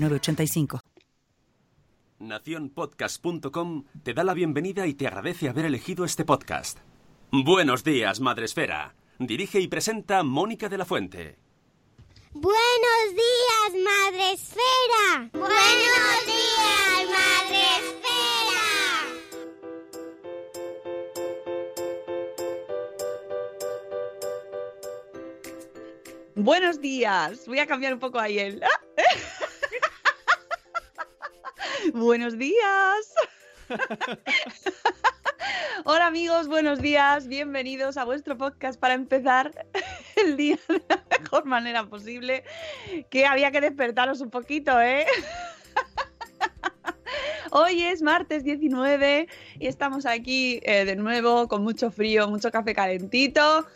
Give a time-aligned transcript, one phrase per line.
[0.00, 0.80] 906985.
[2.18, 6.78] Naciónpodcast.com te da la bienvenida y te agradece haber elegido este podcast.
[7.32, 8.94] Buenos días, Madresfera.
[9.18, 11.38] Dirige y presenta Mónica de la Fuente.
[12.32, 15.30] Buenos días, Madre Esfera.
[15.32, 19.10] Buenos días, Madre Esfera.
[26.34, 27.46] Buenos días.
[27.46, 28.62] Voy a cambiar un poco ahí el.
[31.92, 33.14] Buenos días.
[35.84, 37.26] Hola amigos, buenos días.
[37.28, 39.66] Bienvenidos a vuestro podcast para empezar
[40.16, 42.44] el día de la mejor manera posible.
[43.10, 45.06] Que había que despertaros un poquito, ¿eh?
[47.52, 49.28] Hoy es martes 19
[49.58, 53.66] y estamos aquí eh, de nuevo con mucho frío, mucho café calentito.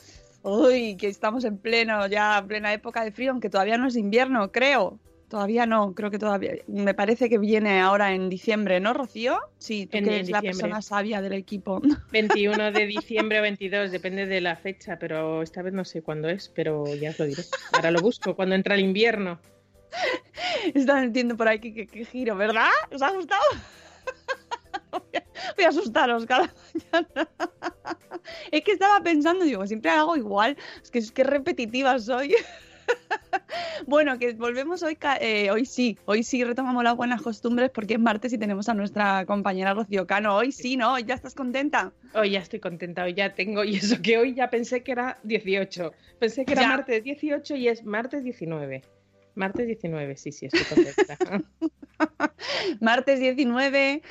[0.43, 3.97] Uy, que estamos en pleno, ya en plena época de frío, aunque todavía no es
[3.97, 5.01] invierno, creo.
[5.29, 6.53] Todavía no, creo que todavía.
[6.69, 9.39] Me parece que viene ahora en diciembre, ¿no, Rocío?
[9.59, 11.81] Sí, tú En- que eres la persona sabia del equipo.
[12.13, 16.29] 21 de diciembre o 22, depende de la fecha, pero esta vez no sé cuándo
[16.29, 17.43] es, pero ya os lo diré.
[17.73, 19.41] Ahora lo busco, cuando entra el invierno.
[20.75, 22.69] Están entiendo por aquí que, que giro, ¿verdad?
[22.93, 23.43] ¿Os ha gustado?
[24.91, 25.25] Voy a-
[25.57, 26.53] Voy a asustaros cada
[26.93, 27.29] mañana.
[28.51, 30.57] Es que estaba pensando, digo, siempre hago igual.
[30.83, 32.35] Es que es que repetitiva soy.
[33.87, 38.01] Bueno, que volvemos hoy, eh, hoy sí, hoy sí retomamos las buenas costumbres porque es
[38.01, 40.37] martes y tenemos a nuestra compañera Rocío Cano.
[40.37, 40.99] Hoy sí, ¿no?
[40.99, 41.93] ¿Ya estás contenta?
[42.15, 45.19] Hoy ya estoy contenta, hoy ya tengo, y eso que hoy ya pensé que era
[45.25, 45.93] 18.
[46.19, 46.69] Pensé que era Ya.
[46.69, 48.83] martes 18 y es martes 19.
[49.35, 51.19] Martes 19, sí, sí, estoy contenta.
[52.81, 54.03] Martes 19,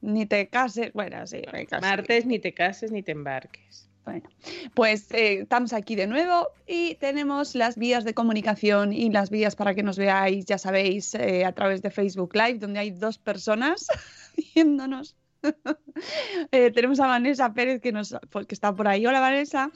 [0.00, 0.92] ni te cases.
[0.92, 1.80] Bueno, sí, me caso.
[1.80, 3.88] martes ni te cases ni te embarques.
[4.04, 4.28] Bueno,
[4.74, 9.54] pues eh, estamos aquí de nuevo y tenemos las vías de comunicación y las vías
[9.54, 13.18] para que nos veáis, ya sabéis, eh, a través de Facebook Live, donde hay dos
[13.18, 13.86] personas
[14.54, 15.14] viéndonos.
[16.50, 19.06] Eh, tenemos a Vanessa Pérez que, nos, pues, que está por ahí.
[19.06, 19.70] Hola Vanessa.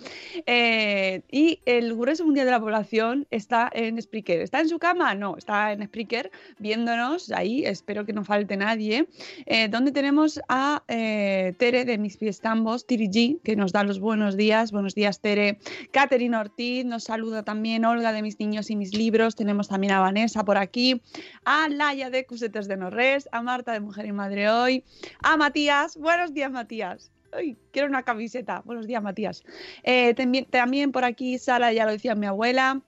[0.46, 4.40] Eh, y el grueso mundial de la población está en Spreaker.
[4.40, 5.14] ¿Está en su cama?
[5.14, 7.64] No, está en Spreaker viéndonos ahí.
[7.64, 9.06] Espero que no falte nadie.
[9.46, 13.84] Eh, donde tenemos a eh, Tere de Mis Pies Tambos, Tiri G, que nos da
[13.84, 14.72] los buenos días.
[14.72, 15.58] Buenos días, Tere.
[15.92, 17.84] Catherine Ortiz nos saluda también.
[17.84, 19.36] Olga de Mis Niños y Mis Libros.
[19.36, 21.00] Tenemos también a Vanessa por aquí.
[21.44, 23.28] A Laia de Cusetes de Norres.
[23.32, 24.84] A Marta de Mujer y Madre Hoy.
[25.22, 25.96] A Matías.
[25.96, 27.10] Buenos días, Matías.
[27.32, 28.60] Ay, quiero una camiseta.
[28.66, 29.42] Buenos días, Matías.
[29.84, 32.82] Eh, también, también por aquí, Sara, ya lo decía mi abuela.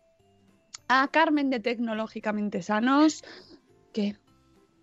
[0.87, 3.25] A Carmen de Tecnológicamente Sanos.
[3.95, 4.17] ¿Qué?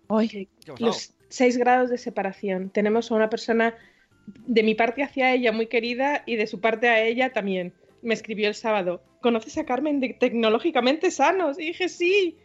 [0.08, 0.48] Hoy.
[0.80, 2.70] Los 6 grados de separación.
[2.70, 3.76] Tenemos a una persona
[4.26, 7.72] de mi parte hacia ella muy querida y de su parte a ella también.
[8.02, 9.00] Me escribió el sábado.
[9.22, 11.56] ¿Conoces a Carmen de Tecnológicamente Sanos?
[11.56, 12.36] Y dije, sí.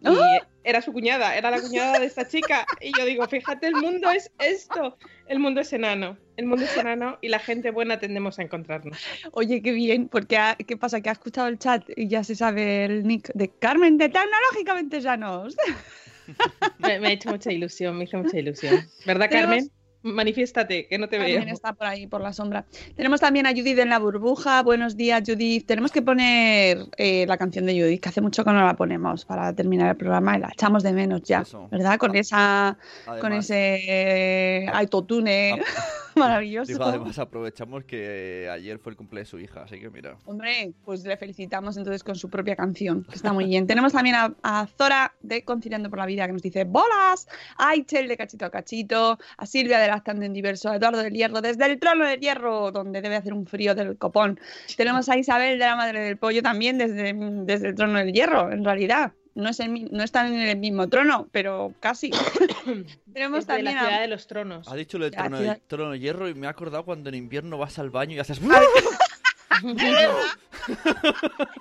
[0.00, 0.46] Y ¡Ah!
[0.64, 2.66] era su cuñada, era la cuñada de esta chica.
[2.80, 4.96] Y yo digo, fíjate, el mundo es esto.
[5.26, 6.16] El mundo es enano.
[6.36, 8.98] El mundo es enano y la gente buena tendemos a encontrarnos.
[9.32, 11.00] Oye, qué bien, porque ha- ¿qué pasa?
[11.00, 15.00] Que ha escuchado el chat y ya se sabe el nick de Carmen de Tecnológicamente
[15.00, 15.56] Sanos.
[16.78, 18.86] Me, me ha hecho mucha ilusión, me hizo mucha ilusión.
[19.06, 19.70] ¿Verdad, Tenemos- Carmen?
[20.02, 21.36] Manifiéstate, que no te veo.
[21.36, 22.64] También está por ahí, por la sombra.
[22.96, 24.62] Tenemos también a Judith en la burbuja.
[24.62, 25.66] Buenos días, Judith.
[25.66, 29.24] Tenemos que poner eh, la canción de Judith, que hace mucho que no la ponemos
[29.24, 31.68] para terminar el programa y la echamos de menos ya, Eso.
[31.70, 31.98] ¿verdad?
[31.98, 35.60] Con esa, con Además- ese eh, autotune
[36.16, 36.72] maravilloso.
[36.72, 40.16] Digo, además aprovechamos que eh, ayer fue el cumple de su hija, así que mira.
[40.26, 43.66] Hombre, pues le felicitamos entonces con su propia canción, que está muy bien.
[43.66, 47.28] Tenemos también a, a Zora de Conciliando por la Vida, que nos dice ¡Bolas!
[47.56, 51.40] A Aichel de Cachito a Cachito, a Silvia de Lactando en Diverso, Eduardo del Hierro,
[51.40, 54.38] desde el trono del Hierro, donde debe hacer un frío del copón.
[54.76, 58.52] Tenemos a Isabel de la Madre del Pollo también desde, desde el trono del Hierro,
[58.52, 59.12] en realidad.
[59.34, 62.10] No, es el no están en el mismo trono, pero casi.
[63.12, 64.00] Tenemos Es de la también ciudad a...
[64.00, 64.66] de los tronos.
[64.68, 67.14] Ha dicho el Ya, trono, de, trono de hierro y me ha acordado cuando en
[67.14, 68.40] invierno vas al baño y haces.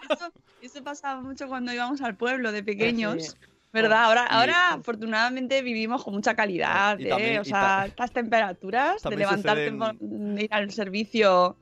[0.10, 0.32] Eso,
[0.62, 3.36] eso pasaba mucho cuando íbamos al pueblo de pequeños.
[3.84, 4.04] ¿Verdad?
[4.06, 7.10] Ahora, Y- ahora afortunadamente vivimos con mucha calidad, Y ¿eh?
[7.10, 11.58] también- o sea, ta- estas temperaturas de levantarte, suceden- ir al servicio.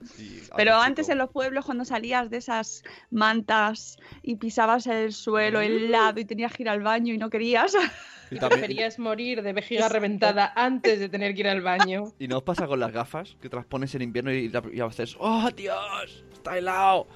[0.56, 1.12] Pero antes chico.
[1.14, 6.54] en los pueblos, cuando salías de esas mantas y pisabas el suelo helado y tenías
[6.54, 7.74] que ir al baño y no querías,
[8.32, 12.04] Y, también- preferías morir de vejiga reventada antes de tener que ir al baño.
[12.20, 14.80] y no os pasa con las gafas, que te las pones en invierno y, y
[14.80, 16.24] a veces, ¡oh, Dios!
[16.34, 17.08] ¡Está helado!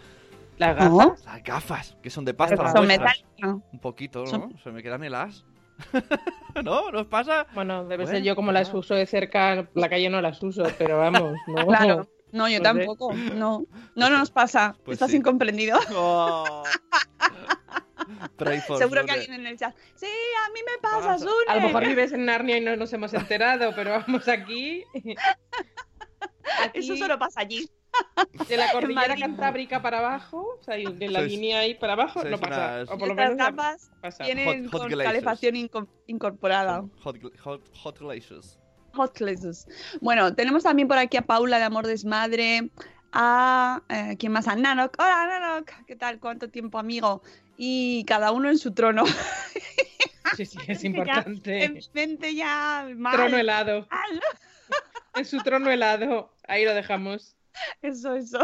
[0.60, 0.98] Las ¿No?
[0.98, 1.26] gafas.
[1.26, 3.24] Las gafas, que son de pasta las son metálicas.
[3.44, 4.28] Un poquito, ¿no?
[4.28, 5.46] Son- Se me quedan heladas.
[6.64, 6.92] ¿No?
[6.92, 7.48] ¿No os pasa?
[7.54, 10.64] Bueno, debe Bueno, ser yo como las uso de cerca, la calle no las uso,
[10.78, 11.66] pero vamos, no.
[11.66, 12.10] Claro.
[12.32, 12.78] No, yo No sé.
[12.78, 13.14] tampoco.
[13.14, 13.64] No,
[13.96, 14.76] no, no nos pasa.
[14.84, 15.18] Pues Estás sí.
[15.18, 15.80] incomprendido.
[15.96, 16.64] Oh.
[18.78, 19.76] Seguro que alguien en el chat.
[19.96, 21.20] Sí, a mí me pasa, Pasa.
[21.20, 21.32] Sune.
[21.48, 24.84] A lo mejor vives en Narnia y no nos hemos enterado, pero vamos aquí.
[26.64, 27.70] Aquí, Eso solo pasa allí.
[28.48, 32.24] De la cordillera cantábrica para abajo, o sea, de la Sois- línea ahí para abajo,
[32.24, 32.56] no pasa.
[32.56, 34.24] unas- O por lo menos gafas pasa.
[34.26, 35.08] tienen Hot- hot con glazers.
[35.14, 36.84] calefacción inco- incorporada.
[37.04, 38.58] Hot, gl- hot, hot glaciers.
[38.94, 39.68] Hot glazes.
[40.02, 42.70] Bueno, tenemos también por aquí a Paula de Amor Desmadre,
[43.12, 44.48] a eh, ¿quién más?
[44.48, 44.96] A Nanok.
[45.00, 46.20] Hola Nanok, ¿qué tal?
[46.20, 47.22] ¿Cuánto tiempo, amigo?
[47.58, 49.04] Y cada uno en su trono.
[50.38, 51.70] Sí, sí, es importante.
[51.70, 53.16] mi mente ya mal.
[53.16, 53.88] Trono helado.
[53.90, 54.22] mal.
[55.16, 56.32] En su trono helado.
[56.48, 57.36] Ahí lo dejamos.
[57.82, 58.40] Eso, eso.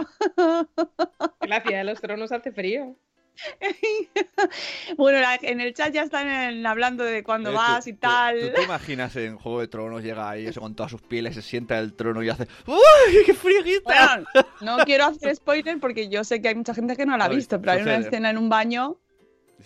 [1.42, 2.96] Gracias, de los tronos hace frío.
[4.98, 8.00] bueno, la- en el chat ya están hablando de cuándo Eh, tú- vas y tú-
[8.00, 8.40] tal.
[8.40, 11.42] ¿Tú te imaginas en Juego de Tronos llega ahí eso con todas sus pieles, se
[11.42, 14.24] sienta en el trono y hace ¡Uy, qué friguita!
[14.24, 17.26] Bueno, no quiero hacer spoiler porque yo sé que hay mucha gente que no la
[17.26, 18.98] ha visto, pero hay una escena en un baño,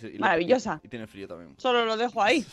[0.02, 0.80] Y Maravillosa.
[0.82, 1.54] Y, tiene frío también.
[1.58, 2.44] solo lo dejo ahí.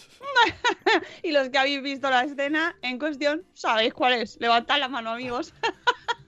[1.24, 4.38] y los que habéis visto la escena en cuestión, sabéis cuál es.
[4.40, 5.54] Levantad la mano, amigos.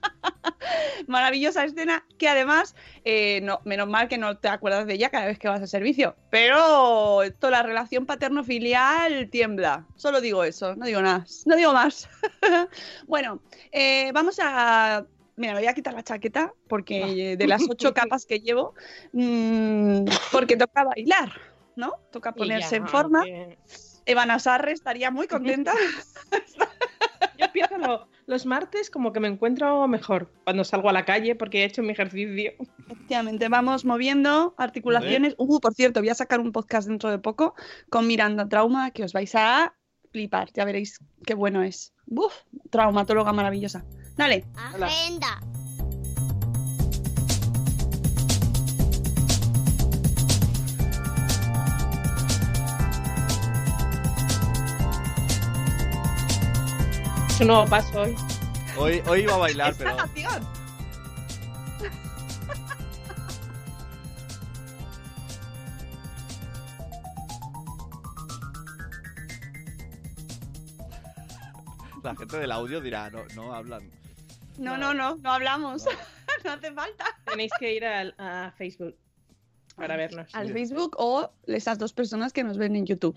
[1.06, 2.74] Maravillosa escena que además,
[3.04, 5.68] eh, no, menos mal que no te acuerdas de ella cada vez que vas al
[5.68, 9.86] servicio, pero toda la relación paterno-filial tiembla.
[9.96, 12.08] Solo digo eso, no digo nada, no digo más.
[13.06, 13.42] bueno,
[13.72, 15.04] eh, vamos a...
[15.36, 18.74] Mira, me voy a quitar la chaqueta porque de las ocho capas que llevo,
[19.12, 21.32] mm, porque toca bailar,
[21.76, 21.94] ¿no?
[22.12, 23.24] Toca ponerse ya, en forma.
[23.24, 23.58] que-
[24.04, 25.72] Eva Sarre estaría muy contenta.
[27.38, 31.34] Yo empiezo lo- los martes como que me encuentro mejor cuando salgo a la calle
[31.34, 32.52] porque he hecho mi ejercicio.
[32.86, 35.34] Efectivamente, vamos moviendo articulaciones.
[35.36, 37.54] Uh, por cierto, voy a sacar un podcast dentro de poco
[37.90, 39.74] con Miranda Trauma que os vais a
[40.12, 40.48] flipar.
[40.54, 41.92] Ya veréis qué bueno es.
[42.06, 42.32] Uf,
[42.70, 43.84] traumatóloga maravillosa.
[44.16, 44.44] Dale.
[44.56, 45.40] Agenda.
[57.40, 58.14] Es un nuevo paso hoy.
[58.76, 59.96] Hoy, hoy iba a bailar, pero.
[59.96, 60.46] Canción.
[72.02, 73.90] La gente del audio dirá, no, no hablan.
[74.58, 75.86] No, no, no, no hablamos.
[76.44, 77.06] no hace falta.
[77.24, 78.98] Tenéis que ir al- a, Facebook
[79.76, 80.28] para vernos.
[80.34, 83.16] Al Facebook o esas dos personas que nos ven en YouTube.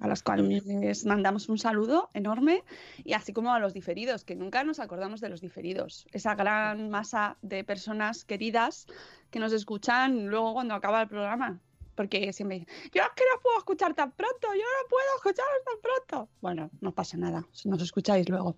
[0.00, 2.64] A las cuales les mandamos un saludo enorme
[3.02, 6.06] y así como a los diferidos, que nunca nos acordamos de los diferidos.
[6.12, 8.86] Esa gran masa de personas queridas
[9.30, 11.60] que nos escuchan luego cuando acaba el programa.
[11.94, 15.46] Porque siempre dicen, yo es que no puedo escuchar tan pronto, yo no puedo escuchar
[15.64, 16.28] tan pronto.
[16.42, 18.56] Bueno, no pasa nada, si nos escucháis luego.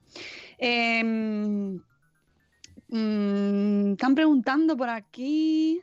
[0.58, 1.80] Em,
[2.88, 5.80] mm, están preguntando por aquí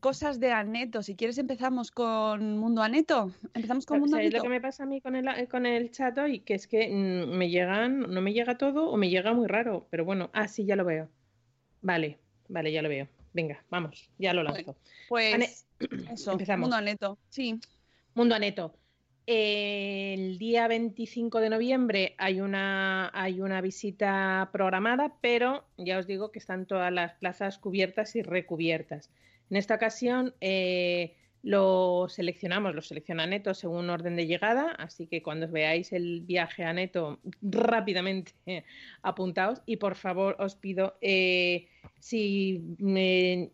[0.00, 1.02] cosas de Aneto.
[1.02, 3.32] Si quieres empezamos con Mundo Aneto.
[3.54, 4.42] Empezamos con Mundo ¿Sabéis lo Aneto.
[4.44, 6.40] que me pasa a mí con el, con el chat hoy?
[6.40, 9.86] Que es que mm, me llegan, no me llega todo o me llega muy raro.
[9.90, 11.08] Pero bueno, ah, sí, ya lo veo.
[11.80, 12.18] Vale,
[12.48, 13.08] vale, ya lo veo.
[13.34, 14.76] Venga, vamos, ya lo lanzo.
[15.08, 15.50] Pues Ane-
[16.12, 16.66] eso, Empezamos.
[16.68, 17.18] Mundo Aneto.
[17.28, 17.58] Sí.
[18.14, 18.74] Mundo Aneto.
[19.24, 26.32] El día 25 de noviembre hay una, hay una visita programada, pero ya os digo
[26.32, 29.10] que están todas las plazas cubiertas y recubiertas.
[29.52, 35.22] En esta ocasión eh, lo seleccionamos, lo selecciona Neto según orden de llegada, así que
[35.22, 38.32] cuando veáis el viaje a Neto, rápidamente
[39.02, 39.60] apuntaos.
[39.66, 41.68] Y por favor os pido eh,
[42.00, 43.50] si me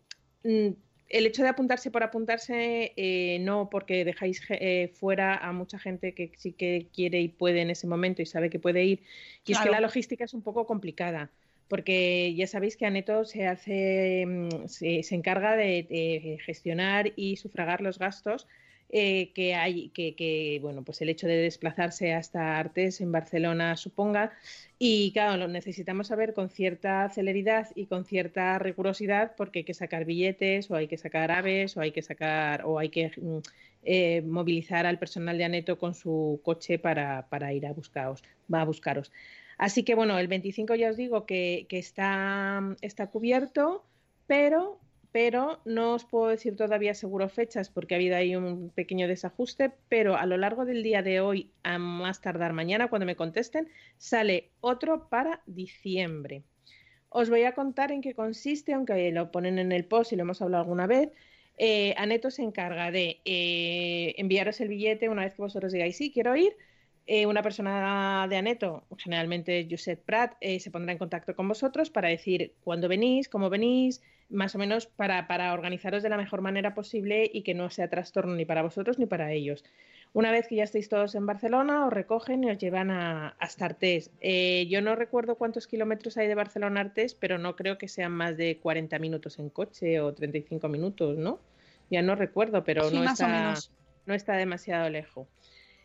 [1.09, 6.13] el hecho de apuntarse por apuntarse, eh, no porque dejáis eh, fuera a mucha gente
[6.13, 9.03] que sí que quiere y puede en ese momento y sabe que puede ir.
[9.45, 11.31] Y es que la logística es un poco complicada,
[11.69, 17.99] porque ya sabéis que Aneto se hace, mm, se, encarga de, gestionar y sufragar los
[17.99, 18.47] gastos
[18.91, 24.33] eh, que hay, que, bueno, pues el hecho de desplazarse hasta Artes en Barcelona suponga.
[24.79, 29.73] Y claro, lo necesitamos saber con cierta celeridad y con cierta rigurosidad porque hay que
[29.75, 33.39] sacar billetes o hay que sacar aves o hay que sacar o hay que mm,
[33.83, 38.61] eh, movilizar al personal de Aneto con su coche para, para ir a buscaros, va
[38.61, 39.11] a buscaros.
[39.59, 43.85] Así que bueno, el 25 ya os digo que, está, está cubierto,
[44.25, 44.79] pero
[45.11, 49.71] pero no os puedo decir todavía seguro fechas porque ha habido ahí un pequeño desajuste,
[49.89, 53.67] pero a lo largo del día de hoy, a más tardar mañana, cuando me contesten,
[53.97, 56.43] sale otro para diciembre.
[57.09, 60.21] Os voy a contar en qué consiste, aunque lo ponen en el post y lo
[60.21, 61.09] hemos hablado alguna vez.
[61.57, 66.11] Eh, Aneto se encarga de eh, enviaros el billete una vez que vosotros digáis sí,
[66.13, 66.55] quiero ir.
[67.11, 72.07] Eh, una persona de Aneto, generalmente Josep Prat, se pondrá en contacto con vosotros para
[72.07, 76.75] decir cuándo venís, cómo venís, más o menos para, para, organizaros de la mejor manera
[76.75, 79.65] posible y que no sea trastorno ni para vosotros ni para ellos.
[80.13, 83.65] Una vez que ya estéis todos en Barcelona, os recogen y os llevan a, hasta
[83.65, 84.11] Artés.
[84.21, 87.87] Eh, yo no recuerdo cuántos kilómetros hay de Barcelona a Artés, pero no creo que
[87.87, 91.39] sean más de 40 minutos en coche o 35 minutos, ¿no?
[91.89, 93.55] Ya no recuerdo, pero no, está,
[94.05, 95.27] no está demasiado lejos.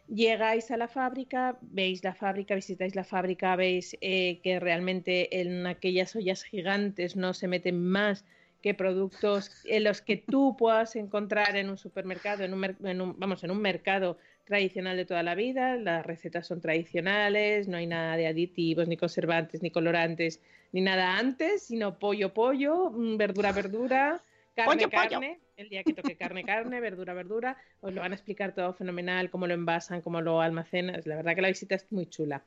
[0.09, 5.67] Llegáis a la fábrica, veis la fábrica, visitáis la fábrica, veis eh, que realmente en
[5.67, 8.25] aquellas ollas gigantes no se meten más
[8.61, 13.51] que productos en los que tú puedas encontrar en un supermercado, en un, vamos, en
[13.51, 15.77] un mercado tradicional de toda la vida.
[15.77, 20.41] Las recetas son tradicionales, no hay nada de aditivos, ni conservantes, ni colorantes,
[20.73, 24.23] ni nada antes, sino pollo, pollo, mm, verdura, verdura,
[24.55, 28.55] carne, carne el día que toque carne, carne, verdura, verdura, os lo van a explicar
[28.55, 31.01] todo fenomenal, cómo lo envasan, cómo lo almacenan.
[31.05, 32.43] La verdad que la visita es muy chula.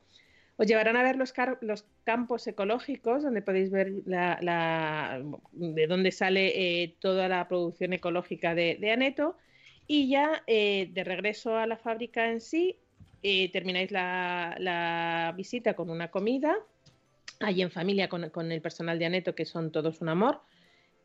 [0.56, 1.32] Os llevarán a ver los,
[2.04, 5.22] campos ecológicos, donde podéis ver la,
[5.52, 9.36] de dónde sale eh, toda la producción ecológica de, Aneto.
[9.86, 12.76] Y ya eh, de regreso a la fábrica en sí,
[13.22, 16.56] eh, termináis la, visita con una comida,
[17.40, 20.40] allí en familia con, con el personal de Aneto, que son todos un amor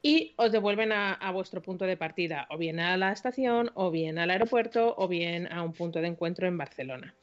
[0.06, 4.20] y os devuelven a, vuestro punto de partida, o bien a la estación, o bien
[4.20, 7.16] al aeropuerto, o bien a un punto de encuentro en Barcelona.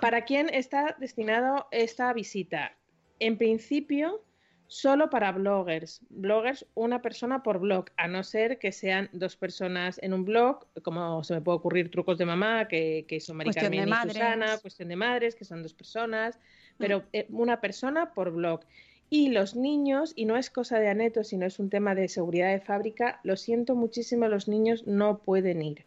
[0.00, 2.76] ¿Para quién está destinado esta visita?
[3.20, 4.24] En principio,
[4.66, 6.00] solo para bloggers.
[6.10, 10.66] Bloggers, una persona por blog, a no ser que sean dos personas en un blog,
[10.82, 14.88] como se me puede ocurrir trucos de mamá, que, son Mari Carmen y Susana, cuestión
[14.88, 16.40] de madres, que son dos personas,
[16.76, 18.64] pero eh, una persona por blog.
[19.08, 22.50] Y los niños, y no es cosa de Aneto, sino es un tema de seguridad
[22.50, 25.84] de fábrica, lo siento muchísimo, los niños no pueden ir.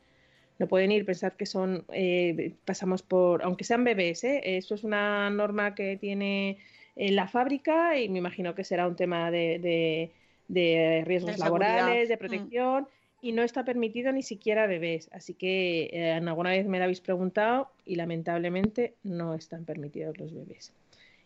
[0.58, 4.58] No pueden ir, pensar que son, eh, pasamos por, aunque sean bebés, ¿eh?
[4.58, 6.58] esto es una norma que tiene
[6.96, 10.12] en la fábrica y me imagino que será un tema de,
[10.48, 12.20] de, riesgos laborales, de mm.
[12.20, 12.88] protección.
[13.22, 15.10] y no está permitido ni siquiera bebés.
[15.14, 20.34] Así que eh, alguna vez me lo habéis preguntado y lamentablemente no están permitidos los
[20.34, 20.74] bebés.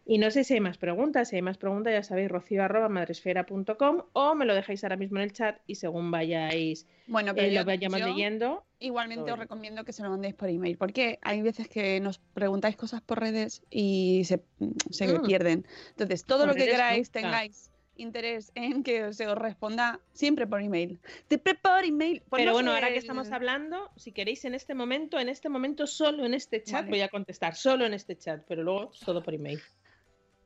[0.06, 1.30] Y no sé si hay más preguntas.
[1.30, 5.34] Si hay más preguntas, ya sabéis, rocío.madresfera.com o me lo dejáis ahora mismo en el
[5.34, 8.66] chat y según vayáis bueno, pero eh, lo vayamos leyendo.
[8.80, 12.76] Igualmente os recomiendo que se lo mandéis por email, porque hay veces que nos preguntáis
[12.76, 14.44] cosas por redes y se,
[14.90, 15.26] se mm.
[15.26, 15.66] pierden.
[15.90, 21.00] Entonces, todo lo que queráis, tengáis interés en que se os responda siempre por email.
[21.28, 22.24] Te por email.
[22.32, 26.26] Pero bueno, ahora que estamos hablando, si queréis en este momento, en este momento, solo
[26.26, 29.62] en este chat, voy a contestar, solo en este chat, pero luego todo por email.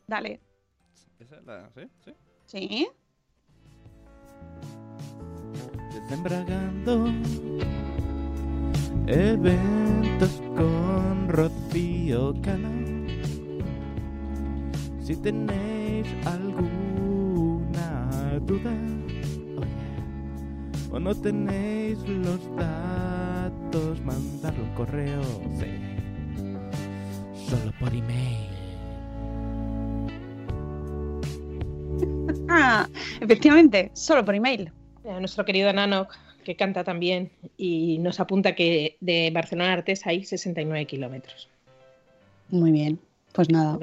[0.08, 0.40] Dale.
[1.20, 1.70] ¿Esa es la.
[1.76, 1.82] ¿Sí?
[2.06, 2.14] ¿Sí?
[2.46, 2.88] ¿Sí?
[5.94, 7.08] Desembragando
[9.08, 12.70] eventos con Rocío Cano.
[15.02, 17.60] Si tenéis alguna
[18.46, 18.74] duda
[20.92, 25.22] o no tenéis los datos, mandadlo un correo,
[25.60, 25.68] sí.
[27.50, 28.57] Solo por email.
[32.50, 32.88] Ah,
[33.20, 34.72] efectivamente, solo por email.
[35.10, 36.08] A nuestro querido Nano,
[36.46, 41.50] que canta también, y nos apunta que de Barcelona a Artes hay 69 kilómetros.
[42.50, 43.00] Muy bien.
[43.38, 43.78] Pues nada.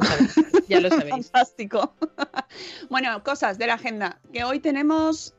[0.69, 1.11] Ya lo sabéis.
[1.31, 1.95] Fantástico.
[2.91, 4.19] bueno, cosas de la agenda.
[4.33, 5.33] Que hoy tenemos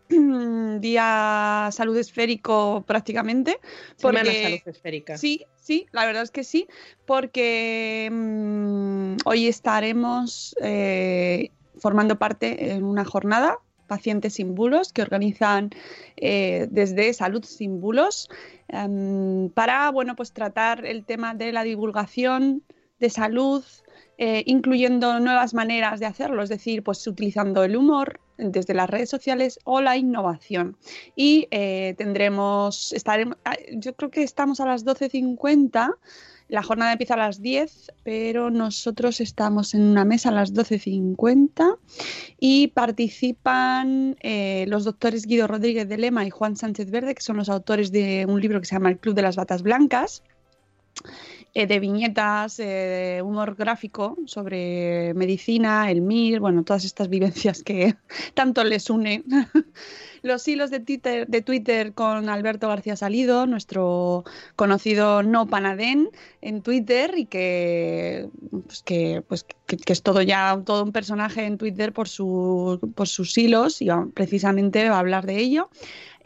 [0.80, 3.60] día salud esférico prácticamente.
[3.98, 5.18] Semana salud esférica.
[5.18, 6.66] Sí, sí, la verdad es que sí.
[7.06, 15.70] Porque mm, hoy estaremos eh, formando parte en una jornada pacientes sin bulos que organizan
[16.18, 18.30] eh, desde Salud sin bulos
[18.68, 22.64] em, para bueno pues tratar el tema de la divulgación
[23.00, 23.64] de salud
[24.18, 29.10] eh, incluyendo nuevas maneras de hacerlo, es decir, pues utilizando el humor desde las redes
[29.10, 30.78] sociales o la innovación.
[31.18, 35.96] Y eh, tendremos, estaremos, ah, yo creo que estamos a las 12.50.
[36.48, 41.78] La jornada empieza a las 10, pero nosotros estamos en una mesa a las 12.50
[42.40, 47.38] y participan eh, los doctores Guido Rodríguez de Lema y Juan Sánchez Verde, que son
[47.38, 50.22] los autores de un libro que se llama El Club de las Batas Blancas.
[51.58, 57.96] Eh, de viñetas, eh, humor gráfico sobre medicina, el MIR, bueno, todas estas vivencias que
[58.34, 59.24] tanto les une.
[60.26, 64.24] Los hilos de Twitter, de Twitter con Alberto García Salido, nuestro
[64.56, 66.10] conocido no panadén
[66.42, 68.28] en Twitter y que,
[68.66, 73.08] pues que, pues que, es todo ya todo un personaje en Twitter por, su, por
[73.08, 75.70] sus hilos y precisamente va a hablar de ello.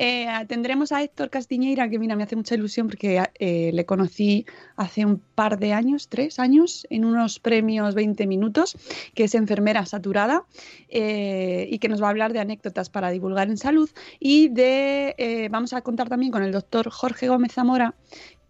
[0.02, 4.46] Eh, tendremos a Héctor Castiñeira, que mira, me hace mucha ilusión porque eh, le conocí
[4.78, 8.78] hace un par de años, tres años, en unos premios 20 minutos,
[9.14, 10.46] que es enfermera saturada
[10.88, 13.89] eh, y que nos va a hablar de anécdotas para divulgar en salud
[14.20, 17.96] y de, vamos a contar también con el doctor Jorge Gómez Zamora,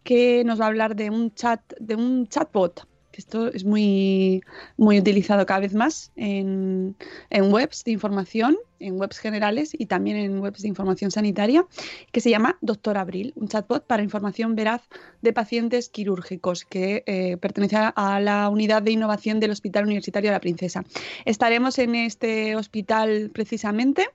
[0.04, 2.88] que nos va a hablar de un chat, de un chatbot
[3.20, 4.42] esto es muy,
[4.78, 6.96] muy utilizado cada vez más en,
[7.30, 11.66] webs de información, en webs generales y también en webs de información sanitaria,
[12.14, 14.84] que se llama Doctor Abril, un chatbot para información veraz
[15.22, 20.36] de pacientes quirúrgicos que eh, pertenece a la unidad de innovación del Hospital Universitario de
[20.36, 20.86] la Princesa.
[21.26, 24.08] Estaremos en este hospital precisamente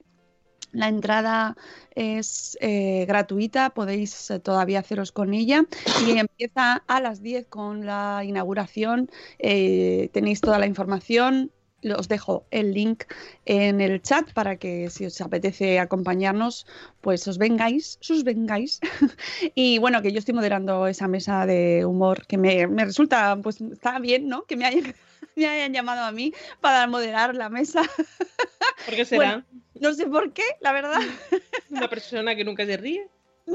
[0.75, 1.57] la entrada
[1.95, 5.65] es eh, gratuita, podéis eh, todavía haceros con ella
[6.07, 9.09] y empieza a las 10 con la inauguración.
[9.39, 11.51] Eh, tenéis toda la información.
[11.99, 13.05] Os dejo el link
[13.45, 16.67] en el chat para que si os apetece acompañarnos,
[17.03, 18.81] pues os vengáis, sus vengáis.
[19.55, 23.99] y bueno, que yo estoy moderando esa mesa de humor que me, resulta, pues está
[23.99, 24.45] bien, ¿no?
[24.45, 24.95] Que me hayan,
[25.37, 27.83] me hayan llamado a mí para moderar la mesa.
[28.87, 29.45] ¿Por qué será?
[29.81, 31.01] No sé por qué, la verdad.
[31.71, 33.09] Una persona que nunca se ríe.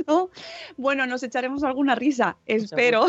[0.08, 0.30] No.
[0.78, 3.08] Bueno, nos echaremos alguna risa, espero.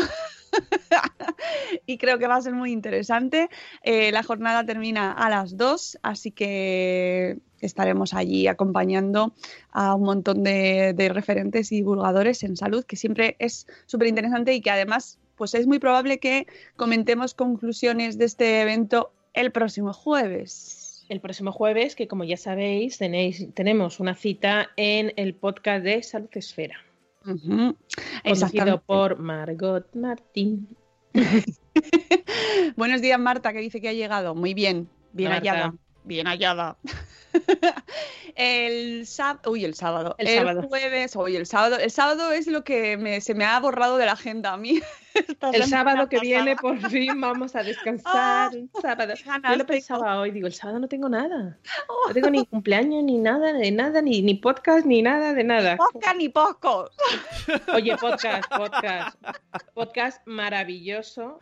[1.85, 3.49] y creo que va a ser muy interesante.
[3.83, 9.35] Eh, la jornada termina a las 2, así que estaremos allí acompañando
[9.71, 14.53] a un montón de, de referentes y divulgadores en salud, que siempre es súper interesante
[14.55, 19.91] y que además pues es muy probable que comentemos conclusiones de este evento el próximo
[19.91, 25.83] jueves el próximo jueves, que como ya sabéis, tenéis, tenemos una cita en el podcast
[25.83, 26.77] de Salud Esfera.
[28.23, 30.69] Conocido por Margot Martín.
[32.77, 34.35] Buenos días, Marta, que dice que ha llegado.
[34.35, 35.73] Muy bien, bien hallada.
[36.03, 36.77] Bien hallada.
[38.35, 43.21] el sábado, uy, el sábado, el, jueves, uy, el sábado, el sábado es lo que
[43.21, 44.81] se me ha borrado de la agenda a mí.
[45.53, 48.51] el sábado que viene por fin vamos a descansar.
[48.81, 49.13] sábado.
[49.49, 51.57] Yo lo pensaba hoy, digo, el sábado no tengo nada.
[52.07, 55.77] No tengo ni cumpleaños, ni nada, de nada, ni, ni podcast, ni nada, de nada.
[55.77, 56.93] Podcast ni podcast.
[57.73, 59.17] Oye, podcast, podcast.
[59.73, 61.39] Podcast maravilloso,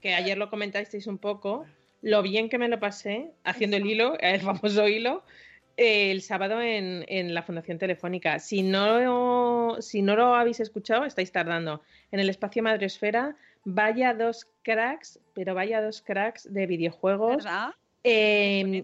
[0.00, 1.66] que ayer lo comentasteis un poco.
[2.02, 5.24] Lo bien que me lo pasé haciendo el hilo, el famoso hilo,
[5.76, 8.38] el sábado en, en, la Fundación Telefónica.
[8.38, 11.82] Si no, si no lo habéis escuchado, estáis tardando.
[12.10, 17.44] En el espacio Madresfera, vaya dos cracks, pero vaya dos cracks de videojuegos.
[18.04, 18.82] Eh,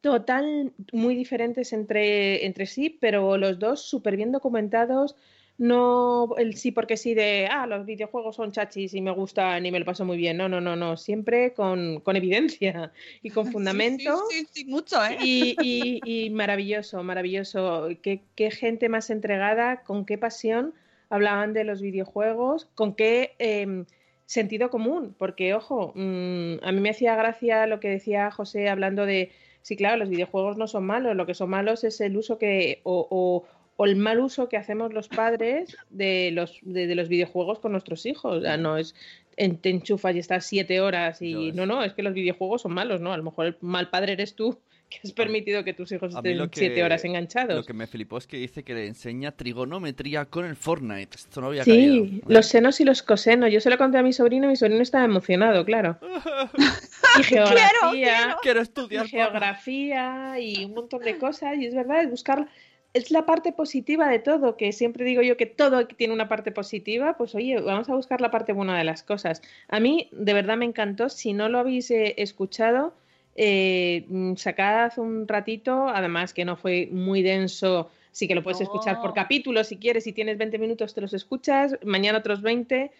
[0.00, 5.16] total, muy diferentes entre, entre sí, pero los dos súper bien documentados,
[5.62, 9.70] no el sí porque sí de, ah, los videojuegos son chachis y me gustan y
[9.70, 10.36] me lo paso muy bien.
[10.36, 14.24] No, no, no, no, siempre con, con evidencia y con fundamento.
[14.28, 15.18] Sí, sí, sí, mucho, ¿eh?
[15.22, 17.90] Y, y, y maravilloso, maravilloso.
[18.02, 20.74] ¿Qué, ¿Qué, gente más entregada, con qué pasión
[21.10, 23.84] hablaban de los videojuegos, con qué eh,
[24.26, 25.14] sentido común.
[25.16, 29.30] Porque, ojo, mmm, a mí me hacía gracia lo que decía José hablando de,
[29.62, 32.80] sí, claro, los videojuegos no son malos, lo que son malos es el uso que...
[32.82, 37.58] o, o o el mal uso que hacemos los padres de los, de, los videojuegos
[37.58, 38.38] con nuestros hijos.
[38.38, 38.94] O sea, no es
[39.34, 43.00] te enchufas y estás siete horas y no, no, es que los videojuegos son malos,
[43.00, 43.12] ¿no?
[43.12, 46.38] A lo mejor el mal padre eres tú que has permitido que tus hijos estén
[46.50, 47.56] que- siete horas enganchados.
[47.56, 51.16] Lo que me flipó es que dice que le enseña trigonometría con el Fortnite.
[51.16, 52.04] Esto no había caído.
[52.04, 53.50] Sí, los senos y los cosenos.
[53.50, 55.98] Yo se lo conté a mi sobrino y mi sobrino estaba emocionado, claro.
[57.18, 59.04] Y geografía, Quiero y estudiar.
[59.04, 59.10] papá.
[59.10, 61.56] geografía y un montón de cosas.
[61.58, 62.46] Y es verdad, es buscar.
[62.94, 66.52] Es la parte positiva de todo, que siempre digo yo que todo tiene una parte
[66.52, 69.40] positiva, pues oye, vamos a buscar la parte buena de las cosas.
[69.68, 71.08] A mí, de verdad, me encantó.
[71.08, 72.92] Si no lo habéis eh, escuchado,
[73.34, 78.60] eh, mm, sacad un ratito, además que no fue muy denso, sí que lo puedes
[78.60, 82.90] escuchar por capítulo si quieres, si tienes 20 minutos te los escuchas, mañana otros 20.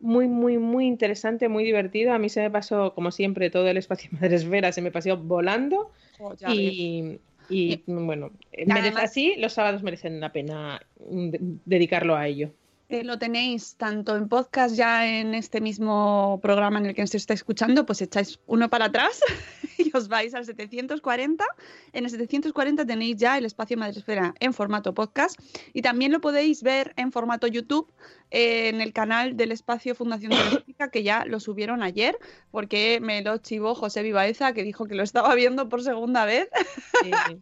[0.00, 2.12] Muy, muy, muy interesante, muy divertido.
[2.12, 5.92] A mí se me pasó, como siempre, todo el espacio Madresfera se me pasó volando.
[6.18, 7.20] Oh, ves.
[7.48, 12.26] Y, y, bueno, eh, merece- así los sábados merecen la pena mm, de- dedicarlo a
[12.28, 12.50] ello.
[12.92, 17.16] Eh, lo tenéis tanto en podcast ya en este mismo programa en el que se
[17.16, 19.18] está escuchando, pues echáis uno para atrás
[19.78, 21.42] y os vais al 740.
[21.94, 25.40] En el 740 tenéis ya el espacio Madresfera en formato podcast
[25.72, 27.90] y también lo podéis ver en formato YouTube
[28.30, 32.18] eh, en el canal del espacio Fundación Telefónica que ya lo subieron ayer
[32.50, 36.50] porque me lo chivó José Vivaeza que dijo que lo estaba viendo por segunda vez.
[37.02, 37.40] Sí, sí.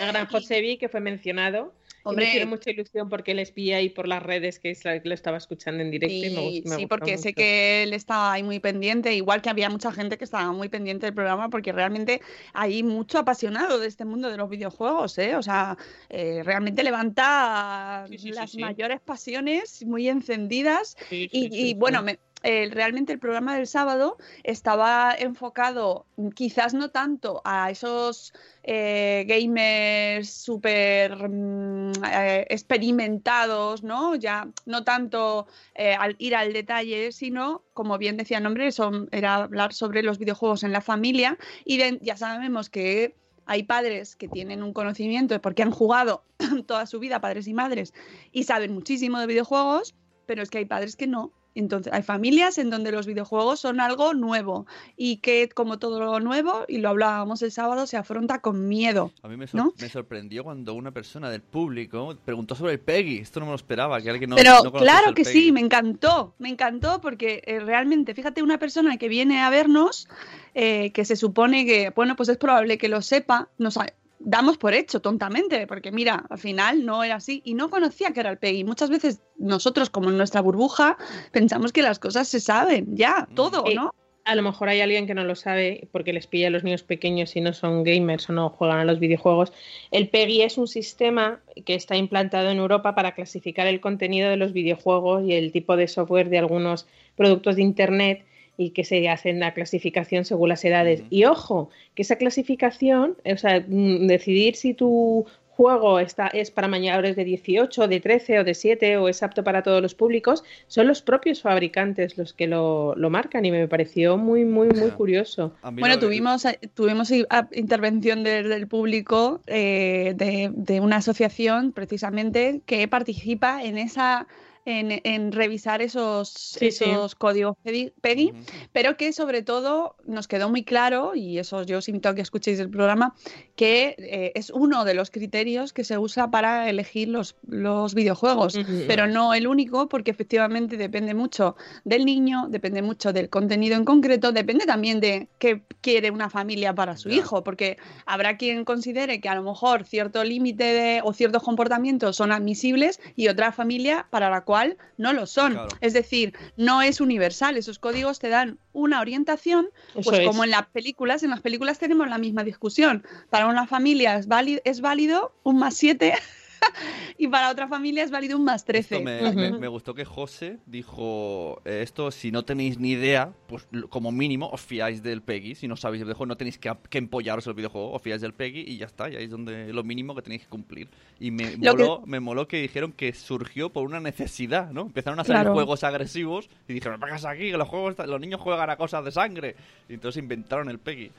[0.00, 1.72] El gran Josebi, que fue mencionado.
[2.04, 2.24] Y Hombre.
[2.24, 5.82] me hicieron mucha ilusión porque les vi ahí por las redes que lo estaba escuchando
[5.82, 6.26] en directo.
[6.26, 9.14] y me Sí, gust- me sí, gustó porque sé que él estaba ahí muy pendiente,
[9.14, 12.20] igual que había mucha gente que estaba muy pendiente del programa, porque realmente
[12.52, 15.36] hay mucho apasionado de este mundo de los videojuegos, ¿eh?
[15.36, 15.76] O sea,
[16.08, 18.58] eh, realmente levanta Sí, sí, sí, las sí.
[18.60, 20.96] mayores pasiones muy encendidas.
[21.08, 22.04] Sí, Y, sí, y, sí, bueno, sí.
[22.04, 28.32] me- realmente el programa del sábado estaba enfocado quizás no tanto a esos
[28.64, 34.14] eh, gamers súper mm, eh, experimentados, ¿no?
[34.14, 39.08] Ya no tanto eh, al ir al detalle, sino, como bien decía el nombre, son,
[39.10, 44.28] era hablar sobre los videojuegos en la familia y ya sabemos que hay padres que
[44.28, 46.24] tienen un conocimiento porque han jugado
[46.66, 47.92] toda su vida, padres y madres,
[48.30, 49.94] y saben muchísimo de videojuegos,
[50.26, 51.32] pero es que hay padres que no.
[51.54, 56.18] Entonces, hay familias en donde los videojuegos son algo nuevo y que, como todo lo
[56.20, 59.12] nuevo, y lo hablábamos el sábado, se afronta con miedo.
[59.22, 59.72] A mí me, sor- ¿No?
[59.78, 63.18] me sorprendió cuando una persona del público preguntó sobre el Peggy.
[63.18, 65.40] Esto no me lo esperaba, que alguien no Pero no claro que Peggy.
[65.40, 70.08] sí, me encantó, me encantó porque eh, realmente, fíjate, una persona que viene a vernos,
[70.54, 73.92] eh, que se supone que, bueno, pues es probable que lo sepa, nos ha-
[74.24, 78.20] damos por hecho tontamente, porque mira, al final no era así y no conocía que
[78.20, 78.64] era el PEGI.
[78.64, 80.96] Muchas veces nosotros, como en nuestra burbuja,
[81.32, 83.94] pensamos que las cosas se saben ya, todo, Eh, ¿no?
[84.24, 86.84] A lo mejor hay alguien que no lo sabe porque les pilla a los niños
[86.84, 89.52] pequeños y no son gamers o no juegan a los videojuegos.
[89.90, 94.36] El PEGI es un sistema que está implantado en Europa para clasificar el contenido de
[94.36, 98.24] los videojuegos y el tipo de software de algunos productos de Internet
[98.66, 101.02] y que se hacen la clasificación según las edades.
[101.10, 106.66] Y ojo, que esa clasificación, o sea, mm, decidir si tu juego está, es para
[106.66, 110.42] mayores de 18, de 13 o de 7 o es apto para todos los públicos,
[110.66, 114.90] son los propios fabricantes los que lo, lo marcan y me pareció muy, muy, muy
[114.92, 115.52] curioso.
[115.62, 117.12] Bueno, tuvimos, eh, tuvimos
[117.52, 124.26] intervención de- del público eh, de, de una asociación precisamente que participa en esa
[124.64, 126.84] en, en revisar esos, Sí, sí.
[126.84, 127.56] esos códigos
[128.00, 128.32] PEGI,
[128.72, 132.20] pero que sobre todo nos quedó muy claro, y eso yo os invito a que
[132.22, 133.14] escuchéis el programa,
[133.56, 138.56] que eh, es uno de los criterios que se usa para elegir los, los videojuegos,
[138.86, 143.84] pero no el único, porque efectivamente depende mucho del niño, depende mucho del contenido en
[143.84, 149.20] concreto, depende también de qué quiere una familia para su hijo, porque habrá quien considere
[149.20, 154.06] que a lo mejor cierto límite de- o ciertos comportamientos son admisibles y otra familia
[154.10, 154.51] para la cual
[154.96, 155.52] no lo son.
[155.52, 155.68] Claro.
[155.80, 160.26] Es decir, no es universal, esos códigos te dan una orientación, Eso pues es.
[160.26, 163.04] como en las películas, en las películas tenemos la misma discusión.
[163.30, 166.14] Para una familia es válido, es válido un más 7
[167.18, 168.96] y para otra familia es válido un más 13.
[168.96, 169.60] Esto me, me- Ujú.
[169.60, 174.48] me gustó que José dijo eh, esto, si no tenéis ni idea, pues como mínimo
[174.50, 177.54] os fiáis del Peggy, si no sabéis el videojuego no tenéis que, que empollaros el
[177.54, 180.22] videojuego, os fiáis del Peggy y ya está, y ahí es donde lo mínimo que
[180.22, 180.88] tenéis que cumplir.
[181.20, 184.82] Y me Lo que- moló, me moló que dijeron que surgió por una necesidad, ¿no?
[184.82, 185.54] Empezaron a salir Claro.
[185.54, 187.50] juegos agresivos y dijeron, ¿qué aquí?
[187.50, 189.56] Que los, juegos, los niños juegan a cosas de sangre.
[189.88, 191.10] Y entonces inventaron el Peggy.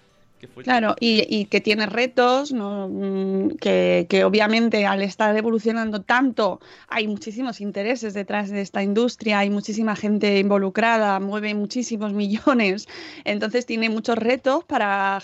[0.43, 2.89] Que fue Claro, y, y que tiene retos, ¿no?
[2.89, 9.39] Mm, que, que obviamente al estar evolucionando tanto, hay muchísimos intereses detrás de esta industria,
[9.39, 12.87] hay muchísima gente involucrada, mueve muchísimos millones,
[13.23, 15.23] entonces tiene muchos retos para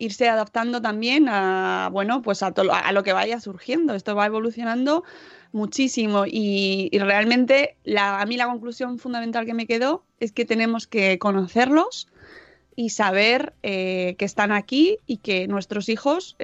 [0.00, 3.94] irse adaptando también a, bueno, pues a, to- a lo que vaya surgiendo.
[3.94, 5.04] Esto va evolucionando
[5.52, 10.44] muchísimo y, y realmente la, a mí la conclusión fundamental que me quedó es que
[10.44, 12.08] tenemos que conocerlos
[12.76, 16.36] y saber eh, que están aquí y que nuestros hijos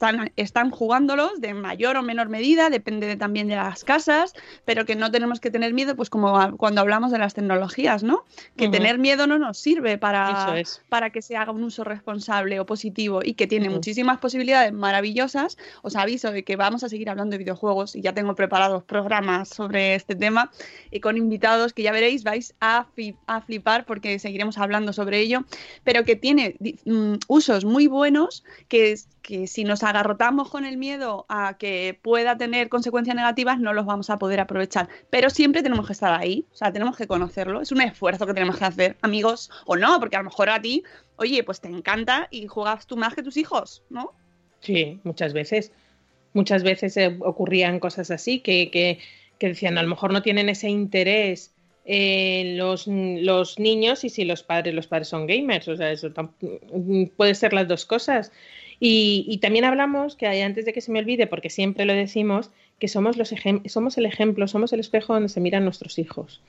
[0.00, 4.32] están, están jugándolos de mayor o menor medida, depende también de las casas,
[4.64, 8.24] pero que no tenemos que tener miedo, pues como cuando hablamos de las tecnologías, ¿no?
[8.56, 10.54] Que tener miedo no nos sirve para,
[10.88, 15.58] para que se haga un uso responsable o positivo y que tiene muchísimas posibilidades maravillosas.
[15.82, 19.50] Os aviso de que vamos a seguir hablando de videojuegos y ya tengo preparados programas
[19.50, 20.50] sobre este tema
[20.90, 22.86] y con invitados que ya veréis vais a,
[23.26, 25.44] a flipar porque seguiremos hablando sobre ello
[25.84, 28.96] pero que tiene mm, usos muy buenos que,
[29.30, 33.86] que si nos agarrotamos con el miedo a que pueda tener consecuencias negativas, no los
[33.86, 34.88] vamos a poder aprovechar.
[35.08, 37.60] Pero siempre tenemos que estar ahí, o sea, tenemos que conocerlo.
[37.60, 40.60] Es un esfuerzo que tenemos que hacer, amigos, o no, porque a lo mejor a
[40.60, 40.82] ti,
[41.14, 44.12] oye, pues te encanta y juegas tú más que tus hijos, ¿no?
[44.58, 45.70] Sí, muchas veces.
[46.32, 48.98] Muchas veces eh, ocurrían cosas así que, que,
[49.38, 51.52] que decían, a lo mejor no tienen ese interés
[51.84, 56.12] eh, los, los, niños y si los padres, los padres son gamers, o sea, eso
[57.16, 58.32] puede ser las dos cosas.
[58.82, 62.88] Y, también hablamos, que antes de que se me olvide, porque siempre lo decimos, que
[62.88, 63.34] somos, los
[63.66, 66.40] somos el ejemplo, somos el espejo donde se miran nuestros hijos.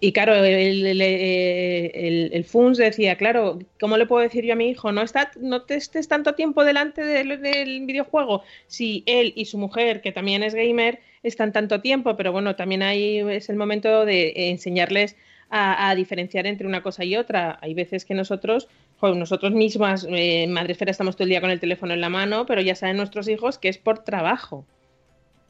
[0.00, 4.68] Y, claro, el, el, el, FUNS decía, claro, ¿cómo le puedo decir yo a mi
[4.68, 4.90] hijo?
[4.90, 8.42] No, está, no estés tanto tiempo delante del, del videojuego.
[8.66, 12.82] Si él y su mujer, que también es gamer, están tanto tiempo, pero bueno, también
[12.82, 15.16] ahí es el momento de enseñarles
[15.50, 17.58] a, diferenciar entre una cosa y otra.
[17.62, 18.68] Hay veces que nosotros,
[19.00, 22.60] nosotros mismas, eh, Madresfera, estamos todo el día con el teléfono en la mano, pero
[22.60, 24.66] ya saben nuestros hijos que es por trabajo.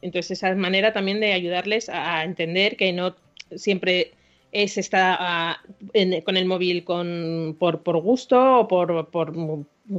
[0.01, 3.15] Entonces, esa es manera también de ayudarles a, entender que no
[3.55, 4.13] siempre
[4.51, 5.61] es estar ah,
[6.23, 9.33] con el móvil con, por, por gusto o por, por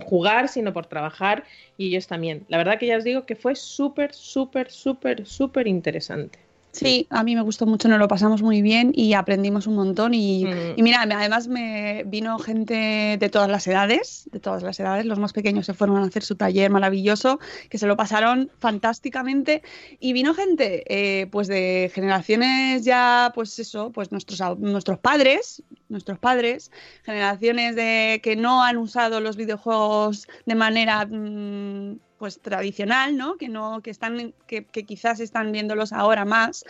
[0.02, 1.44] jugar, sino por trabajar
[1.76, 2.44] y ellos también.
[2.48, 6.49] La verdad que ya os digo que fue súper, súper, súper, súper interesante.
[6.72, 10.14] Sí, a mí me gustó mucho, nos lo pasamos muy bien y aprendimos un montón.
[10.14, 10.82] Y, mm.
[10.82, 15.04] mira, además me vino gente de todas las edades, de todas las edades.
[15.04, 19.62] Los más pequeños se fueron a hacer su taller maravilloso, que se lo pasaron fantásticamente.
[19.98, 26.18] Y vino gente, eh, pues de generaciones ya, pues eso, pues nuestros, nuestros padres, nuestros
[26.18, 26.70] padres,
[27.02, 33.38] generaciones de que no han usado los videojuegos de manera mm, pues tradicional, ¿no?
[33.38, 36.66] Que no, que están, que, quizás están viéndolos ahora más.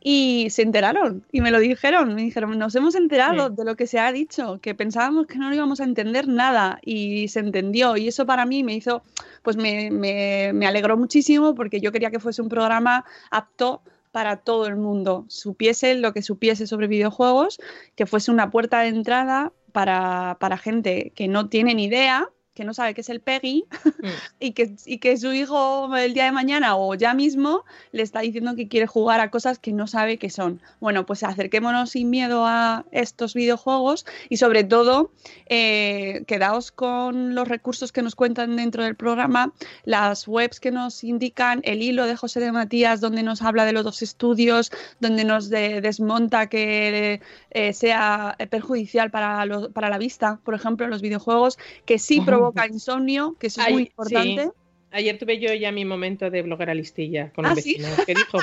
[0.00, 3.88] Y se enteraron y me lo dijeron, me dijeron, nos hemos enterado de lo que
[3.88, 7.96] se ha dicho, que pensábamos que no íbamos a entender nada y se entendió.
[7.96, 9.02] Y eso para mí me hizo,
[9.42, 14.36] pues me, me, me alegró muchísimo porque yo quería que fuese un programa apto para
[14.36, 17.58] todo el mundo, supiese lo que supiese sobre videojuegos,
[17.96, 22.64] que fuese una puerta de entrada para, para gente que no tiene ni idea que
[22.64, 24.06] no sabe qué es el PEGI mm.
[24.40, 28.20] y, que, y que su hijo el día de mañana o ya mismo le está
[28.20, 30.60] diciendo que quiere jugar a cosas que no sabe qué son.
[30.80, 35.12] Bueno, pues acerquémonos sin miedo a estos videojuegos y sobre todo
[35.48, 39.52] eh, quedaos con los recursos que nos cuentan dentro del programa,
[39.84, 43.72] las webs que nos indican, el hilo de José de Matías donde nos habla de
[43.72, 50.54] los dos estudios, donde nos desmonta que eh, sea perjudicial para, para la vista, por
[50.54, 54.50] ejemplo, los videojuegos, que sí provocan insomnio, que es muy importante.
[54.92, 58.38] Ayer tuve yo ya mi momento de bloguera listilla con un ¿Ah, vecino que dijo,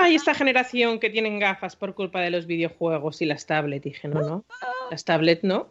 [0.00, 3.84] ay, esta generación que tienen gafas por culpa de los videojuegos y las tablets.
[3.84, 4.44] Dije, no, no,
[4.90, 5.66] las tablets no.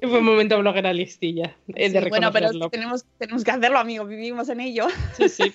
[0.00, 1.56] Fue un momento bloguera listilla.
[2.10, 4.86] bueno, pero tenemos, tenemos que hacerlo, amigo, vivimos en ello.
[5.16, 5.54] Sí, sí.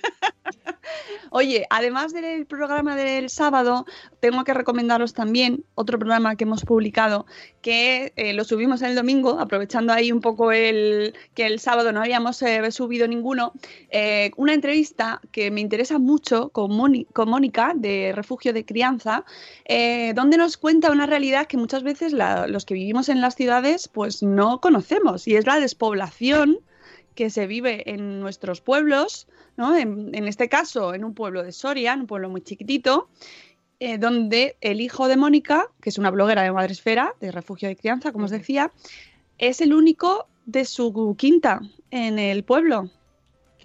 [1.30, 3.86] Oye, además del programa del sábado,
[4.19, 7.26] tengo que recomendaros también otro programa que hemos publicado,
[7.62, 12.02] que eh, lo subimos el domingo, aprovechando ahí un poco el que el sábado no
[12.02, 13.54] habíamos eh, subido ninguno,
[13.89, 19.26] eh, una entrevista que me interesa mucho con, Mónica de Refugio de Crianza,
[20.15, 24.23] donde nos cuenta una realidad que muchas veces los que vivimos en las ciudades pues
[24.23, 26.60] no conocemos, y es la despoblación
[27.15, 32.01] que se vive en nuestros pueblos, en, este caso en un pueblo de Soria, en
[32.01, 33.09] un pueblo muy chiquitito,
[33.79, 37.75] eh, donde el hijo de Mónica, que es una bloguera de Madresfera, de refugio de
[37.75, 38.71] crianza, como os decía,
[39.37, 42.89] es el único de su quinta en el pueblo.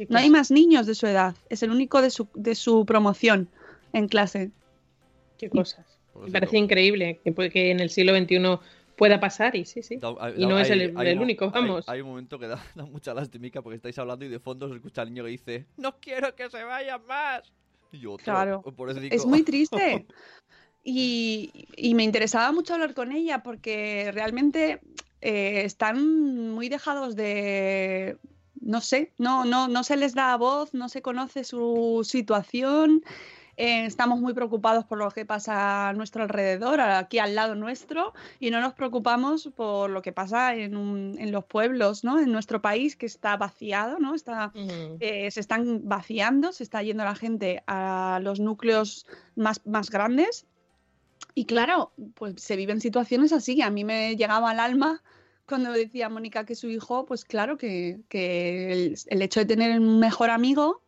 [0.08, 3.48] No hay más niños de su edad, es el único de su, de su promoción
[3.92, 4.50] en clase.
[5.38, 5.86] Qué cosas.
[6.20, 8.58] Me parece increíble que, que en el siglo XXI
[9.02, 9.98] pueda pasar y sí, sí.
[10.36, 11.88] y no es el, único, vamos.
[11.88, 12.62] Hay, un momento que da,
[12.92, 15.96] mucha lastimica porque estáis hablando y de fondo se escucha al niño que dice ¡No
[15.98, 17.42] quiero que se vayan más!
[17.90, 18.64] Y otro, claro,
[19.10, 20.06] es muy triste.
[20.84, 24.80] Y, me interesaba mucho hablar con ella porque realmente
[25.20, 28.18] eh, están muy dejados de,
[28.60, 33.02] no sé, no, no, no se les da voz, no se conoce su situación
[33.56, 38.14] eh, estamos muy preocupados por lo que pasa a nuestro alrededor, aquí al lado nuestro,
[38.40, 42.18] y no nos preocupamos por lo que pasa en, un- en los pueblos, ¿no?
[42.18, 44.14] En nuestro país que está vaciado, ¿no?
[44.14, 44.52] Está,
[45.00, 50.46] eh, se están vaciando, se está yendo la gente a los núcleos más, más grandes.
[51.34, 53.62] Y claro, pues se viven situaciones así.
[53.62, 55.02] A mí me llegaba al alma
[55.48, 59.78] cuando decía Mónica que su hijo, pues claro que, que el, el hecho de tener
[59.78, 60.82] un mejor amigo,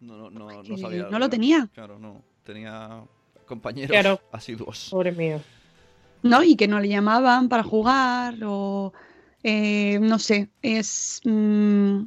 [0.00, 1.08] No, no, no, no sabía.
[1.10, 1.68] no lo tenía.
[1.74, 2.22] Claro, no.
[2.44, 3.02] Tenía
[3.46, 4.20] compañeros Claro.
[4.32, 4.88] asiduos.
[4.90, 5.40] Pobre mío.
[6.22, 6.42] ¿no?
[6.42, 8.92] Y que no le llamaban para jugar o
[9.42, 12.02] eh, no sé, es mm,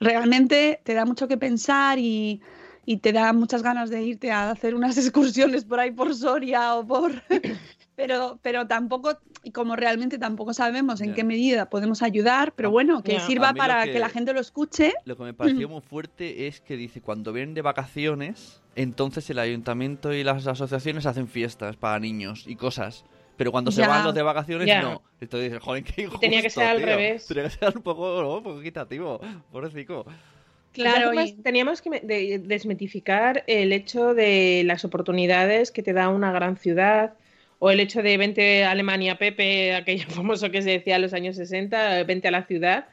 [0.00, 2.40] realmente te da mucho que pensar y,
[2.86, 6.76] y te da muchas ganas de irte a hacer unas excursiones por ahí por Soria
[6.76, 7.12] o por...
[7.98, 12.70] Pero, pero tampoco, y como realmente tampoco sabemos en qué medida podemos ayudar, pero A-
[12.70, 13.98] bueno, que sirva para que- que...
[13.98, 14.92] la gente lo escuche.
[15.04, 19.40] Lo que me pareció muy fuerte es que dice, cuando vienen de vacaciones, entonces el
[19.40, 23.04] ayuntamiento y las asociaciones hacen fiestas para niños y cosas.
[23.36, 25.02] Pero cuando se van los de vacaciones, no.
[25.20, 26.86] Entonces dices, joder, qué injusto, tenía que ser al tío.
[26.86, 27.26] revés.
[27.26, 28.36] Tenía que ser un poco, ¿no?
[28.36, 29.20] un poco equitativo.
[29.50, 30.06] Pobrecito.
[30.72, 32.00] Claro, y- teníamos que
[32.44, 37.14] desmitificar el hecho de las oportunidades que te da una gran ciudad
[37.58, 41.12] o el hecho de vente a Alemania, Pepe, aquello famoso que se decía en los
[41.14, 42.88] años 60, vente a la ciudad.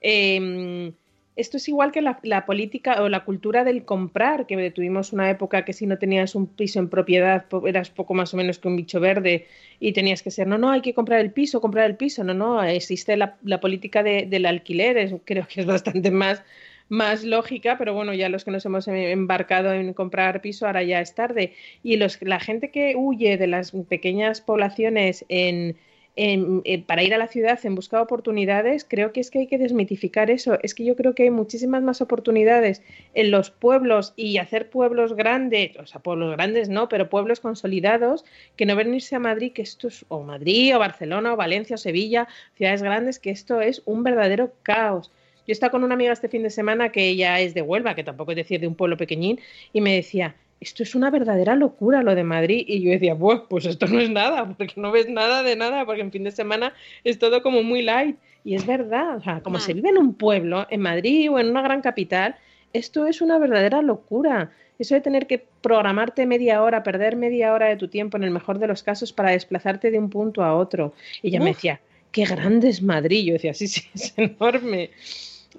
[0.00, 0.92] Eh,
[1.36, 5.64] esto es igual que la, política o la cultura del comprar, que tuvimos una época
[5.64, 8.76] que si no tenías un piso en propiedad eras poco más o menos que un
[8.76, 9.46] bicho verde
[9.78, 12.34] y tenías que ser, no, no, hay que comprar el piso, comprar el piso, no,
[12.34, 16.42] no, existe la, política de- del alquiler, es- creo que es bastante más
[16.90, 20.82] más lógica, pero bueno, ya los que nos hemos em- embarcado en comprar piso, ahora
[20.82, 21.54] ya es tarde.
[21.82, 25.78] Y los, la gente que huye de las pequeñas poblaciones en,
[26.16, 29.38] en- eh, para ir a la ciudad en busca de oportunidades, creo que es que
[29.40, 30.58] hay que desmitificar eso.
[30.62, 32.82] Es que yo creo que hay muchísimas más oportunidades
[33.14, 38.24] en los pueblos y hacer pueblos grandes, o sea, pueblos grandes no, pero pueblos consolidados,
[38.56, 41.78] que no venirse a Madrid, que esto es, o Madrid, o Barcelona, o Valencia, o
[41.78, 45.10] Sevilla, ciudades grandes, que esto es un verdadero caos.
[45.50, 48.04] Yo estaba con una amiga este fin de semana que ella es de Huelva, que
[48.04, 49.40] tampoco es decir de un pueblo pequeñín,
[49.72, 52.64] y me decía, esto es una verdadera locura lo de Madrid.
[52.68, 55.84] Y yo decía, pues, pues esto no es nada, porque no ves nada de nada,
[55.84, 58.16] porque en fin de semana es todo como muy light.
[58.44, 59.60] Y es verdad, o sea, como Ah.
[59.60, 62.36] se vive en un pueblo, en Madrid o en una gran capital,
[62.72, 64.52] esto es una verdadera locura.
[64.78, 68.30] Eso de tener que programarte media hora, perder media hora de tu tiempo, en el
[68.30, 70.94] mejor de los casos, para desplazarte de un punto a otro.
[71.22, 71.80] Y ella me decía,
[72.12, 73.24] qué grande es Madrid.
[73.24, 74.90] Yo decía, sí, sí, es enorme.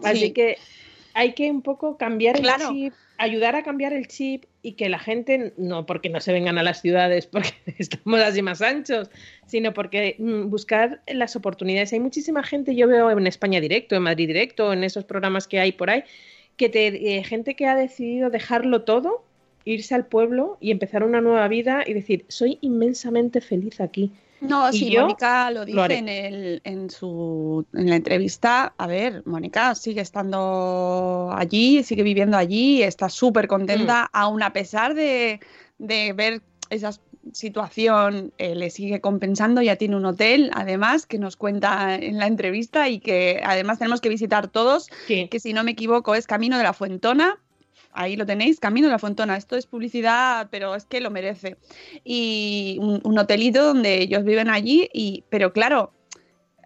[0.04, 0.32] Así Sí.
[0.34, 0.58] que
[1.14, 5.00] hay que un poco cambiar el chip, ayudar a cambiar el chip y que la
[5.00, 9.10] gente, no porque no se vengan a las ciudades porque estamos así más anchos,
[9.46, 11.94] sino porque mm, buscar las oportunidades.
[11.94, 15.60] Hay muchísima gente, yo veo en España Directo, en Madrid Directo, en esos programas que
[15.60, 16.04] hay por ahí,
[16.58, 19.24] que te, eh, gente que ha decidido dejarlo todo,
[19.66, 24.12] irse al pueblo y empezar una nueva vida y decir, soy inmensamente feliz aquí.
[24.42, 28.74] No, sí, Mónica lo dice en, el, en, su, en la entrevista.
[28.78, 34.96] A ver, Mónica sigue estando allí, sigue viviendo allí, está súper contenta, aún a pesar
[34.96, 35.40] de,
[35.78, 36.92] de ver esa
[37.34, 42.26] situación, eh, le sigue compensando, ya tiene un hotel, además, que nos cuenta en la
[42.28, 45.28] entrevista y que además tenemos que visitar todos, Sí.
[45.30, 47.38] que si no me equivoco es Camino de la Fuentona.
[47.94, 49.36] Ahí lo tenéis, Camino de la Fontona.
[49.38, 51.58] Esto es publicidad, pero es que lo merece.
[52.04, 55.92] Y un, un hotelito donde ellos viven allí, y, pero claro,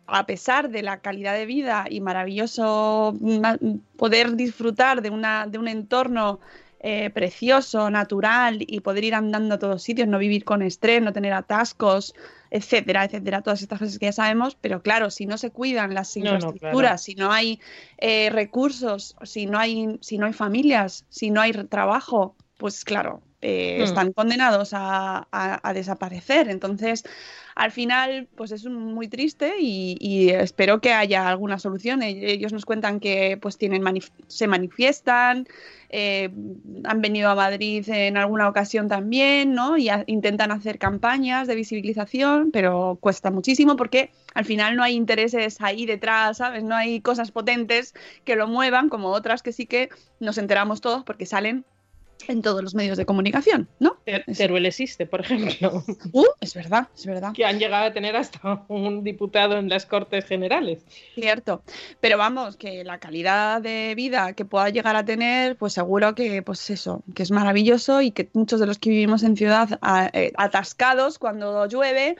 [0.07, 3.57] a pesar de la calidad de vida y maravilloso ma-
[3.97, 6.39] poder disfrutar de, una, de un entorno
[6.79, 11.13] eh, precioso, natural y poder ir andando a todos sitios, no vivir con estrés, no
[11.13, 12.13] tener atascos,
[12.51, 16.15] etcétera, etcétera, todas estas cosas que ya sabemos, pero claro, si no se cuidan las
[16.17, 16.97] No, no, infraestructuras, claro.
[16.97, 17.59] si no hay
[17.97, 23.21] eh, recursos, si no hay, si no hay familias, si no hay trabajo, pues claro,
[23.45, 23.83] eh, Hmm.
[23.83, 26.49] están condenados a, a- a desaparecer.
[26.49, 27.03] Entonces,
[27.55, 32.01] al final, pues es muy triste y, y espero que haya alguna solución.
[32.03, 35.45] E- Ellos nos cuentan que pues tienen manif- se manifiestan,
[35.89, 36.29] eh,
[36.83, 39.77] han venido a Madrid en alguna ocasión también, ¿no?
[39.77, 45.61] Y intentan hacer campañas de visibilización, pero cuesta muchísimo porque al final no hay intereses
[45.61, 46.63] ahí detrás, ¿sabes?
[46.63, 51.03] No hay cosas potentes que lo muevan, como otras que sí que nos enteramos todos
[51.03, 51.65] porque salen
[52.27, 53.97] en todos los medios de comunicación, ¿no?
[54.37, 57.33] Teruel existe, por ejemplo, Uh, es verdad, es verdad.
[57.33, 60.83] que han llegado a tener hasta un diputado en las Cortes Generales.
[61.13, 61.61] Cierto,
[61.99, 66.41] pero vamos, que la calidad de vida que pueda llegar a tener, pues seguro que,
[66.41, 69.79] pues eso, que es maravilloso y que muchos de los que vivimos en ciudad
[70.13, 72.15] eh, atascados cuando llueve,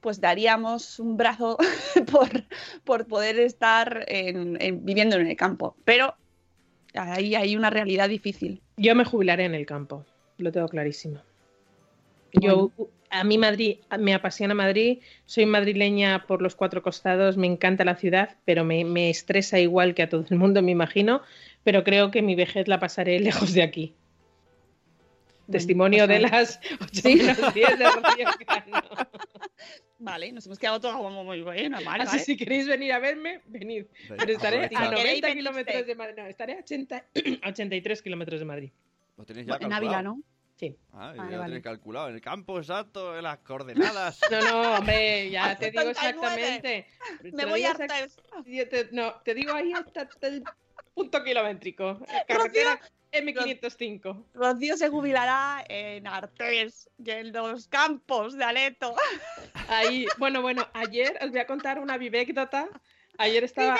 [0.00, 1.56] pues daríamos un brazo
[2.12, 2.28] por,
[2.84, 5.74] por poder estar en- en- viviendo en el campo.
[5.84, 6.14] Pero
[6.98, 8.60] ahí hay una realidad difícil.
[8.76, 10.04] Yo me jubilaré en el campo.
[10.38, 11.20] lo tengo clarísimo.
[12.32, 12.70] Yo,
[13.10, 17.96] a mí Madrid, me apasiona Madrid, soy madrileña por los cuatro costados, me encanta la
[17.96, 21.22] ciudad, pero me, me estresa igual que a todo el mundo, me imagino,
[21.64, 23.94] pero creo que mi vejez la pasaré lejos de aquí.
[25.50, 28.82] Testimonio de las 8 menos 10 de Rocío Cano.
[30.00, 31.84] Vale, nos hemos quedado todos como muy buenas.
[31.84, 32.24] Vale, Así vale.
[32.24, 33.86] si queréis venir a verme, venid.
[34.08, 34.90] Pero estaré a Aprovechad.
[34.92, 36.14] 90 Queréis kilómetros de Madrid.
[36.18, 36.96] No, estaré a 80,
[37.42, 38.70] a 83 kilómetros de Madrid.
[39.16, 39.72] Lo tenéis ya En.
[39.72, 40.20] Ávila, ¿no?
[40.54, 40.76] Sí.
[40.92, 42.08] Ah, Vale, ya lo tenéis calculado.
[42.08, 44.20] En el campo exacto, en las coordenadas.
[44.30, 46.00] No, no, hombre, ya te digo 79.
[46.00, 46.86] exactamente.
[47.22, 50.44] Te Me voy a te- no, te digo ahí hasta, hasta el
[50.94, 52.00] punto kilométrico.
[52.26, 52.80] Carretera
[53.12, 54.24] M505.
[54.34, 58.94] Rocío se jubilará en Artés y en los campos de Aleto.
[59.68, 62.68] Ahí, bueno, bueno, ayer os voy a contar una vivécdota.
[63.18, 63.76] Ayer estaba,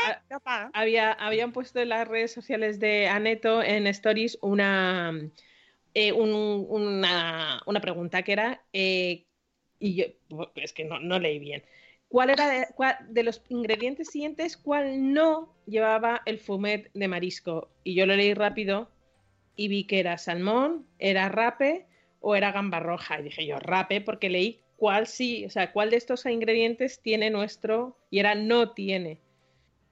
[0.72, 5.12] había, habían puesto en las redes sociales de Aneto en Stories una,
[5.94, 9.26] eh, un- una, una pregunta que era, eh,
[9.78, 11.62] y yo, es que no, no leí bien,
[12.08, 17.70] ¿cuál era de, cuál- de los ingredientes siguientes, cuál no llevaba el fumet de marisco?
[17.84, 18.90] Y yo lo leí rápido
[19.58, 21.84] y vi que era salmón, era rape
[22.20, 23.18] o era gamba roja.
[23.18, 27.28] Y dije yo, rape, porque leí cuál sí, o sea, cuál de estos ingredientes tiene
[27.28, 29.18] nuestro, y era no tiene.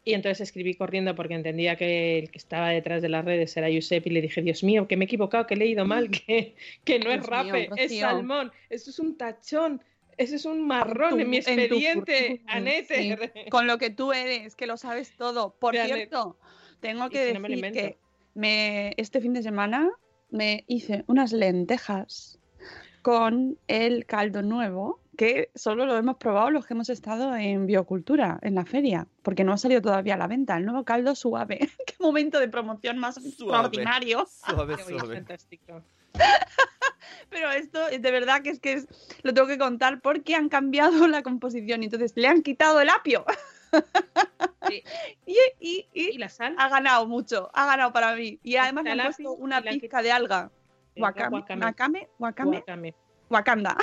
[0.05, 3.69] Y entonces escribí corriendo porque entendía que el que estaba detrás de las redes era
[3.69, 6.55] Giuseppe y le dije, Dios mío, que me he equivocado, que he leído mal, que,
[6.85, 9.83] que no es mío, rape, es salmón, eso es un tachón,
[10.17, 13.19] eso es un marrón tu- en mi en tu expediente, Anete.
[13.51, 15.57] Con lo que tú eres, que lo sabes todo.
[15.59, 16.39] Por De cierto,
[16.79, 17.99] tengo que lo decir que
[18.37, 19.91] me, este fin de semana
[20.31, 22.39] me hice unas lentejas
[23.03, 28.39] con el caldo nuevo, que solo lo hemos probado los que hemos estado en biocultura,
[28.43, 30.57] en la feria, porque no ha salido todavía a la venta.
[30.57, 31.59] El nuevo caldo suave.
[31.87, 33.29] Qué momento de promoción más Suave.
[33.31, 34.27] extraordinario.
[34.29, 35.15] Suave, Qué suave.
[35.17, 35.83] fantástico.
[37.31, 38.89] Pero esto es de verdad que es que es-
[39.23, 42.89] lo tengo que contar porque han cambiado la composición y entonces le han quitado el
[42.91, 43.25] apio.
[44.69, 44.83] Sí.
[45.27, 46.55] y, y- y ¿Y la sal?
[46.59, 48.39] ha ganado mucho, ha ganado para mí.
[48.43, 50.51] Y además le han puesto una pizca de alga.
[50.97, 51.65] Wakame, wakame.
[51.67, 52.95] wakame, wakame, Wakame.
[53.29, 53.77] wakanda.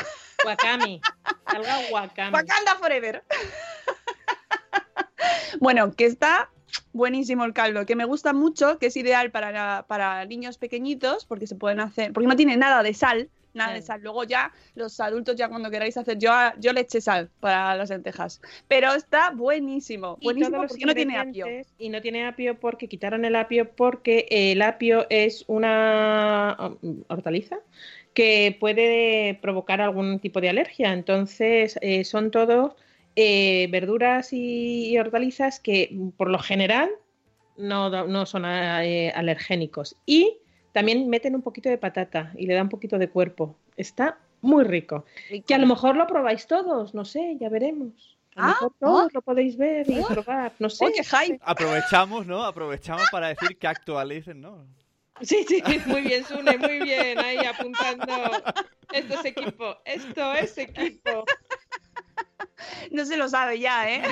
[0.46, 1.02] Wakami.
[1.46, 2.34] Alga wakami.
[2.34, 3.24] Wakanda forever.
[5.60, 6.50] bueno, que está
[6.92, 11.48] buenísimo el caldo, que me gusta mucho, que es ideal para, para niños pequeñitos, porque
[11.48, 14.02] se pueden hacer, porque no tiene nada de sal, nada de sal.
[14.02, 17.90] Luego ya los adultos ya cuando queráis hacer, yo, yo le eché sal para las
[17.90, 21.46] lentejas, pero está buenísimo, buenísimo porque no tiene apio.
[21.78, 27.58] Y no tiene apio porque quitaron el apio porque el apio es una um, hortaliza
[28.14, 30.94] que puede provocar algún tipo de alergia.
[30.94, 32.74] Entonces, eh, son todos
[33.16, 36.90] eh, verduras y, y hortalizas que por lo general
[37.58, 39.96] no, no son eh, alergénicos.
[40.06, 40.38] Y
[40.74, 43.56] también meten un poquito de patata y le dan un poquito de cuerpo.
[43.78, 45.06] Está muy rico.
[45.48, 48.18] Que a lo mejor lo probáis todos, no sé, ya veremos.
[48.36, 50.86] A lo Ah, mejor todos lo podéis ver y probar, no sé.
[50.86, 51.40] ¡Oh, qué hype!
[51.44, 52.44] Aprovechamos, ¿no?
[52.44, 54.66] Aprovechamos para decir que actualicen, ¿no?
[55.22, 58.06] Sí, sí, muy bien, Sune, muy bien, ahí apuntando.
[58.92, 61.24] Esto es equipo, esto es equipo.
[62.92, 64.04] No se lo sabe ya, ¿eh?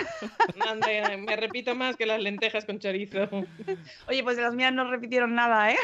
[0.67, 3.29] Ande, me repito más que las lentejas con chorizo.
[4.07, 5.77] Oye, pues las mías no repitieron nada, ¿eh?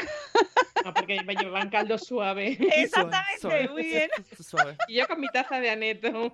[0.84, 2.56] No, porque llevan caldo suave.
[2.76, 4.10] Exactamente, Suave, muy bien.
[4.40, 4.76] Suave.
[4.88, 6.32] Y yo con mi taza de aneto.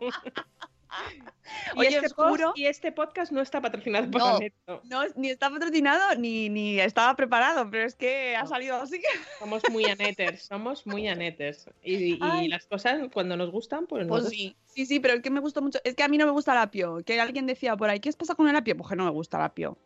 [1.74, 4.36] Y, Oye, este os juro- post- y este podcast no está patrocinado por No.
[4.36, 4.80] Aneto.
[4.84, 9.02] No, ni está patrocinado ni, ni estaba preparado, pero es que ha salido así.
[9.38, 11.66] Somos muy aneters, somos muy aneters.
[11.82, 14.38] Y, y las cosas cuando nos gustan, pues nos Pues gustan.
[14.38, 16.32] sí, sí, sí, pero el que me gustó mucho es que a mí no me
[16.32, 17.02] gusta el apio.
[17.04, 18.74] Que alguien decía por ahí, ¿qué os pasa con el apio?
[18.76, 19.76] Pues que no me gusta el apio.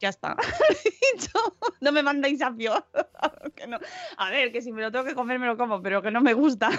[0.00, 0.36] Ya está.
[1.80, 2.84] No me mandéis apio.
[3.56, 3.78] que no.
[4.16, 6.20] A ver, que si me lo tengo que comer, me lo como, pero que no
[6.20, 6.70] me gusta.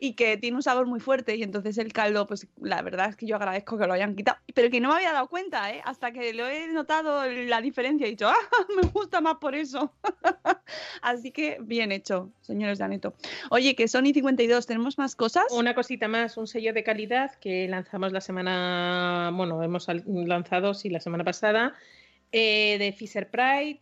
[0.00, 3.16] Y que tiene un sabor muy fuerte y entonces el caldo, pues la verdad es
[3.16, 5.80] que yo agradezco que lo hayan quitado, pero que no me había dado cuenta, ¿eh?
[5.84, 8.36] Hasta que lo he notado la diferencia y he dicho, ah,
[8.74, 9.92] me gusta más por eso.
[11.02, 13.14] Así que bien hecho, señores de Aneto.
[13.50, 15.44] Oye, que Sony 52, ¿tenemos más cosas?
[15.50, 20.90] Una cosita más, un sello de calidad que lanzamos la semana, bueno, hemos lanzado, sí,
[20.90, 21.74] la semana pasada,
[22.32, 23.80] eh, de Fisher Pride.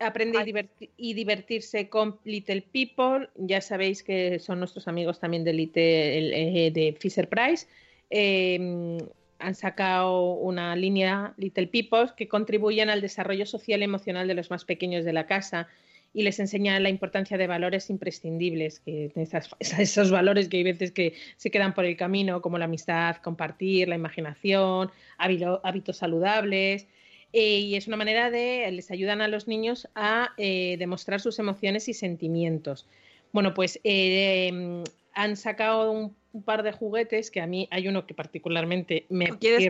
[0.00, 3.28] Aprende y, divertirse con Little People.
[3.36, 6.32] Ya sabéis que son nuestros amigos también de, Little-
[6.66, 7.66] eh, de Fisher Price.
[8.08, 8.98] Eh,
[9.38, 14.50] han sacado una línea Little People que contribuyen al desarrollo social y emocional de los
[14.50, 15.68] más pequeños de la casa
[16.12, 20.92] y les enseña la importancia de valores imprescindibles, que esas- esos valores que hay veces
[20.92, 26.86] que se quedan por el camino, como la amistad, compartir, la imaginación, hábitos saludables.
[27.32, 31.38] Eh, y es una manera de, les ayudan a los niños a eh, demostrar sus
[31.38, 32.86] emociones y sentimientos.
[33.32, 34.82] Bueno, pues eh,
[35.14, 39.28] han sacado un, un par de juguetes que a mí hay uno que particularmente me
[39.28, 39.68] ¿Lo quieres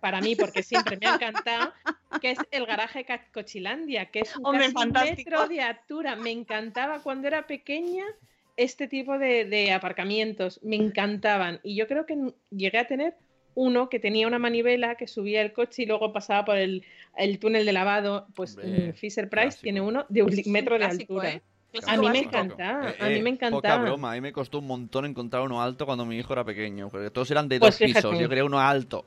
[0.00, 1.72] para mí porque siempre me ha encantado,
[2.20, 5.30] que es el garaje Cochilandia, que es un, Hombre, fantástico.
[5.30, 6.16] metro de altura.
[6.16, 8.04] Me encantaba cuando era pequeña
[8.56, 11.60] este tipo de, de aparcamientos, me encantaban.
[11.62, 13.16] Y yo creo que llegué a tener
[13.54, 16.84] uno que tenía una manivela que subía el coche y luego pasaba por el,
[17.16, 18.26] el túnel de lavado.
[18.34, 19.62] Pues Hombre, mm, Fisher Price clásico.
[19.62, 21.30] tiene uno de un metro de clásico, altura.
[21.34, 21.42] ¿eh?
[21.86, 22.36] A mí me Clásico.
[22.36, 23.82] encanta, Eh, a mí me Poca encantaba.
[23.84, 26.88] broma, a mí me costó un montón encontrar uno alto cuando mi hijo era pequeño,
[26.88, 29.06] porque todos eran de Pues dos pisos, yo quería uno alto.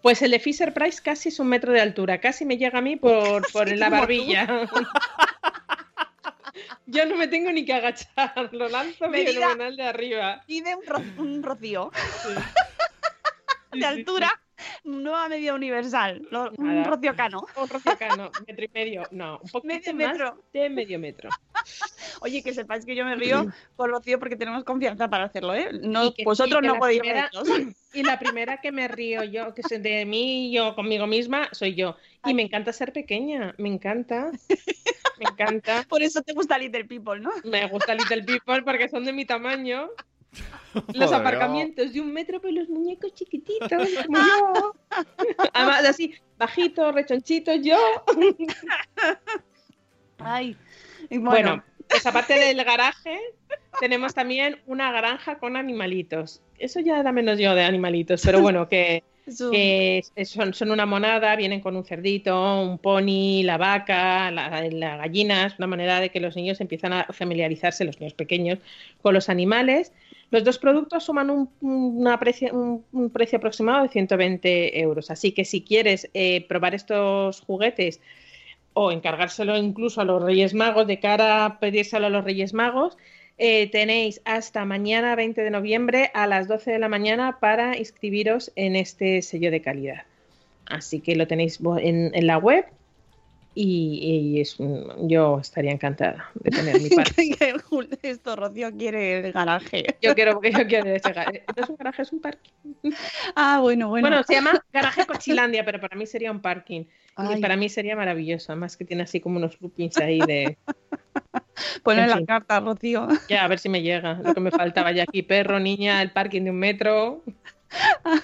[0.00, 2.82] Pues el de Fisher Price casi es un metro de altura, casi me llega a
[2.82, 4.46] mí por, por la barbilla.
[6.86, 10.42] Yo no me tengo ni que agachar, lo lanzo fenomenal de arriba.
[10.46, 12.28] Pide un, ro- un rocío Sí,
[13.80, 14.40] de altura,
[14.84, 16.84] nueva medida universal, lo- un Nada.
[16.84, 17.44] rocío cano.
[17.56, 20.42] Un rocío cano, metro y medio, no, un poquito Medio más metro.
[20.52, 21.30] de medio metro.
[22.20, 23.46] Oye, que sepáis que yo me río
[23.76, 25.70] con Rocío porque tenemos confianza para hacerlo, ¿eh?
[25.82, 27.30] No, que- vosotros no podéis primera-.
[27.94, 31.74] Y la primera que me río yo, que es de mí, yo conmigo misma, soy
[31.74, 31.94] yo.
[32.24, 34.30] Y me encanta ser pequeña, me encanta.
[35.18, 35.82] Me encanta.
[35.90, 37.30] Por eso te gusta Little People, ¿no?
[37.44, 39.90] Me gusta Little People porque son de mi tamaño.
[40.74, 43.68] Los Joder, aparcamientos de un metro, pero los muñecos chiquititos,
[44.06, 44.74] como yo.
[45.52, 47.78] Además, así, bajitos, rechonchitos, yo.
[50.18, 50.56] Ay.
[51.10, 53.18] Y Bueno, bueno, pues aparte del garaje,
[53.80, 56.40] tenemos también una granja con animalitos.
[56.58, 59.02] Eso ya da menos yo de animalitos, pero bueno, que,
[60.24, 65.46] son, son una monada, vienen con un cerdito, un pony, la vaca, la, la gallina,
[65.46, 68.58] es una manera de que los niños empiezan a familiarizarse, los niños pequeños,
[69.02, 69.92] con los animales.
[70.32, 75.10] Los dos productos suman un, precio, aproximado de 120 euros.
[75.10, 78.00] Así que si quieres eh, probar estos juguetes
[78.72, 82.96] o encargárselo incluso a los Reyes Magos de cara a pedírselo a los Reyes Magos,
[83.36, 88.52] eh, tenéis hasta mañana 20 de noviembre a las 12 de la mañana para inscribiros
[88.56, 90.04] en este sello de calidad.
[90.64, 92.64] Así que lo tenéis en la web
[93.54, 94.56] y, y es
[94.98, 97.14] yo estaría encantada de tener mi parte.
[97.38, 99.84] que Jul- esto Rocío quiere el garaje.
[100.00, 101.44] Yo quiero, yo quiero ese garaje.
[101.56, 102.50] No es un garaje, es un parking.
[103.34, 104.08] Ah, bueno, bueno.
[104.08, 106.84] Bueno, se llama Garaje Cochilandia, pero para mí sería un parking.
[107.16, 110.58] Ay, Y para mí sería maravilloso, además que tiene así como unos loopings ahí de...
[111.82, 112.26] ponle en la fin.
[112.26, 113.08] carta, Rocío.
[113.28, 114.14] Ya, a ver si me llega.
[114.22, 117.22] Lo que me faltaba ya aquí, perro, niña, el parking de un metro.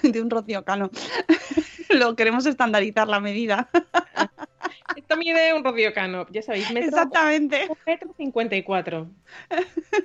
[0.03, 0.89] de un Rocío Cano.
[1.89, 3.69] Lo queremos estandarizar la medida.
[4.95, 7.67] Esto mide un Rocío Cano, ya sabéis, metro, Exactamente.
[7.69, 9.07] un metro cincuenta y cuatro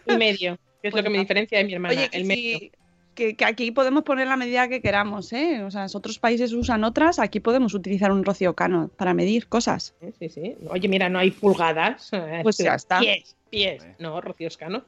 [0.06, 2.58] y medio, que es lo que me diferencia de mi hermana, Oye, el medio.
[2.58, 2.72] sí,
[3.14, 5.62] que, que aquí podemos poner la medida que queramos, ¿eh?
[5.62, 9.46] O sea, si otros países usan otras, aquí podemos utilizar un Rocío Cano para medir
[9.46, 9.94] cosas.
[10.00, 10.56] Sí, sí, sí.
[10.68, 12.10] Oye, mira, no hay pulgadas.
[12.42, 12.98] Pues ya está.
[12.98, 13.84] Pies, pies.
[14.00, 14.84] No, Rocío Cano.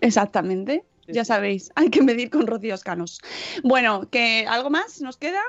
[0.00, 0.84] Exactamente.
[1.06, 1.28] Sí, Ya sí.
[1.28, 3.20] sabéis, hay que medir con rocíos canos.
[3.62, 5.40] Bueno, que ¿algo más nos queda?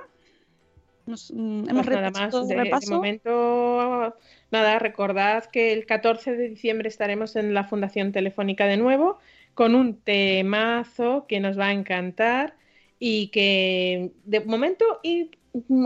[1.06, 4.16] Nos, mm, hemos Pues nada más, de, momento,
[4.51, 9.20] nada, recordad que el 14 de diciembre estaremos en la Fundación Telefónica de nuevo
[9.53, 12.56] con un temazo que nos va a encantar
[12.99, 15.38] y que de momento ir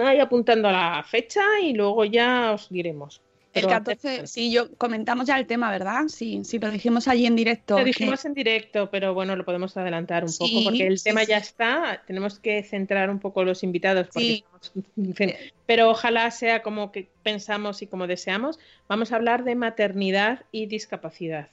[0.03, 3.21] ahí apuntando a la fecha y luego ya os diremos.
[3.59, 6.07] El Pero 14, antes- sí, yo comentamos ya el tema, ¿verdad?
[6.07, 7.73] Sí, sí, lo dijimos allí en directo.
[7.77, 11.01] Lo que- dijimos en directo, pero bueno, lo podemos adelantar un Sí, poco porque el
[11.01, 11.27] tema sí.
[11.27, 12.03] ya está.
[12.07, 14.07] Tenemos que centrar un poco los invitados.
[14.13, 14.43] porque Sí.
[14.45, 15.33] estamos- en fin,
[15.65, 18.59] pero ojalá sea como que pensamos y como deseamos.
[18.87, 21.49] Vamos a hablar de maternidad y discapacidad.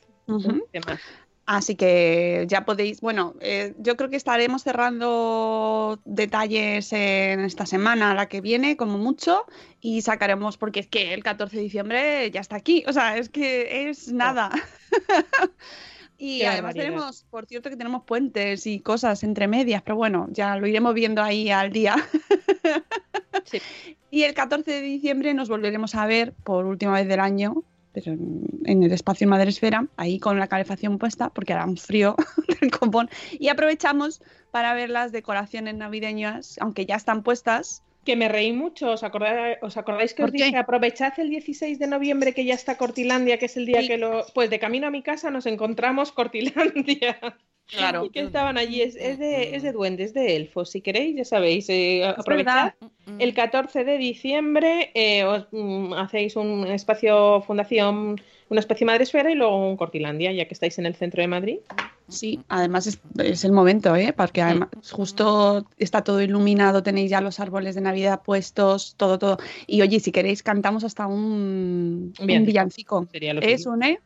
[0.72, 0.98] Tema.
[1.47, 8.14] Así que ya podéis, bueno, eh, yo creo que estaremos cerrando detalles en esta semana,
[8.14, 9.47] la que viene, como mucho,
[9.80, 13.28] y sacaremos, porque es que el 14 de diciembre ya está aquí, o sea, es
[13.28, 14.51] que es nada.
[16.18, 16.84] y Qué además barbaridad.
[16.84, 20.94] tenemos, por cierto, que tenemos puentes y cosas entre medias, pero bueno, ya lo iremos
[20.94, 21.94] viendo ahí al día.
[23.44, 23.61] Sí.
[24.09, 27.64] Y el 14 de diciembre nos volveremos a ver por última vez del año,
[27.97, 32.14] pero en, en el espacio Madresfera, ahí con la calefacción puesta, porque hará un frío
[32.61, 33.09] del copón.
[33.38, 34.20] Y aprovechamos
[34.51, 37.82] para ver las decoraciones navideñas, aunque ya están puestas.
[38.05, 38.90] Que me reí mucho.
[38.92, 40.51] ¿Os acordáis, os acordáis que ¿Por os dije?
[40.51, 40.57] qué?
[40.59, 43.88] Aprovechad el 16 de noviembre que ya está Cortilandia, que es el día Sí.
[43.88, 44.26] que lo.
[44.34, 47.16] Pues de camino a mi casa nos encontramos Cortilandia.
[47.67, 48.05] Claro.
[48.05, 48.83] Y que estaban allí.
[48.83, 50.71] Es, es de, es de duendes, de elfos.
[50.71, 51.69] Si queréis, ya sabéis.
[51.69, 52.75] eh, aprovechad.
[52.81, 53.19] verdad.
[53.19, 59.35] El 14 de diciembre eh, os, mm, hacéis un espacio fundación, una especie madresfera y
[59.35, 61.59] luego un Cortilandia, ya que estáis en el centro de Madrid.
[62.09, 64.14] Sí, además es, es el momento, ¿eh?
[64.17, 69.39] Porque además justo está todo iluminado, tenéis ya los árboles de Navidad puestos, todo, todo.
[69.67, 73.09] Y oye, si queréis cantamos hasta un, Un un villancico.
[73.11, 73.99] Sería lo que Es un, ¿eh?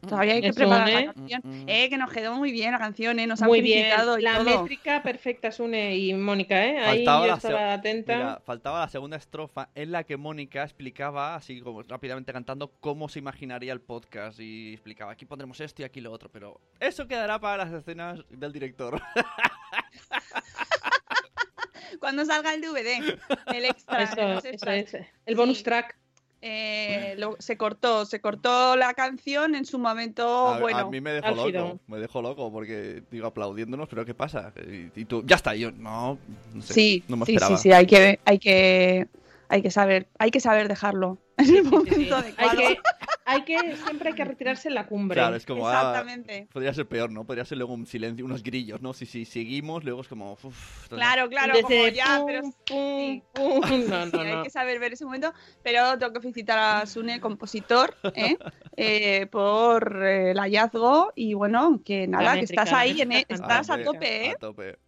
[0.00, 1.04] Todavía hay que Es preparar la ¿eh?
[1.14, 1.40] canción.
[1.44, 1.64] Mm, mm.
[1.68, 3.26] Eh, que nos quedó muy bien la canción, ¿eh?
[3.26, 4.62] Nos han Muy bien, y la todo.
[4.62, 6.78] métrica perfecta, Sune y Mónica, ¿eh?
[6.78, 8.16] Ahí Faltaba yo la estaba atenta.
[8.16, 13.08] Mira, faltaba la segunda estrofa en la que Mónica explicaba, así como rápidamente cantando, cómo
[13.08, 17.06] se imaginaría el podcast y explicaba, aquí pondremos esto y aquí lo otro, pero eso
[17.06, 19.00] quedará para las escenas del director.
[21.98, 23.18] Cuando salga el DVD,
[23.54, 24.02] el extra.
[24.02, 24.94] Eso, los eso extras.
[24.94, 25.06] es.
[25.26, 25.64] El bonus Sí.
[25.64, 25.96] track.
[26.42, 30.90] Eh, lo- se cortó, se cortó la canción en su momento, a, a bueno.
[30.90, 34.52] mí me dejó loco, me dejó loco porque digo aplaudiéndonos, pero ¿qué pasa?
[34.66, 36.18] Y, y tú, ya está, y yo, no,
[36.54, 37.56] no sé, Sí, no me sí, esperaba.
[37.58, 39.06] sí, sí, hay que, hay que,
[39.50, 41.18] hay que saber, hay que saber dejarlo
[41.48, 42.10] en el momento Sí, sí.
[42.36, 42.56] Hay adecuado.
[42.56, 42.80] que,
[43.24, 45.14] hay que, siempre hay que retirarse en la cumbre.
[45.16, 46.48] Claro, es como, ah, Exactamente.
[46.52, 47.24] podría ser peor, ¿no?
[47.24, 48.92] Podría ser luego un silencio, unos grillos, ¿no?
[48.92, 50.36] Si, si seguimos, luego es como,
[50.88, 53.22] Claro, claro, Desde como ya, pum, pero pum, sí.
[53.32, 53.60] pum.
[53.88, 55.32] No, sí, no, hay que saber ver ese momento,
[55.62, 58.36] pero tengo que felicitar a Sune, compositor, ¿eh?
[58.82, 63.68] Eh, por eh, el hallazgo y bueno, que nada, que estás ahí, en, métrica estás
[63.68, 64.30] a tope, ¿eh?
[64.30, 64.78] A tope.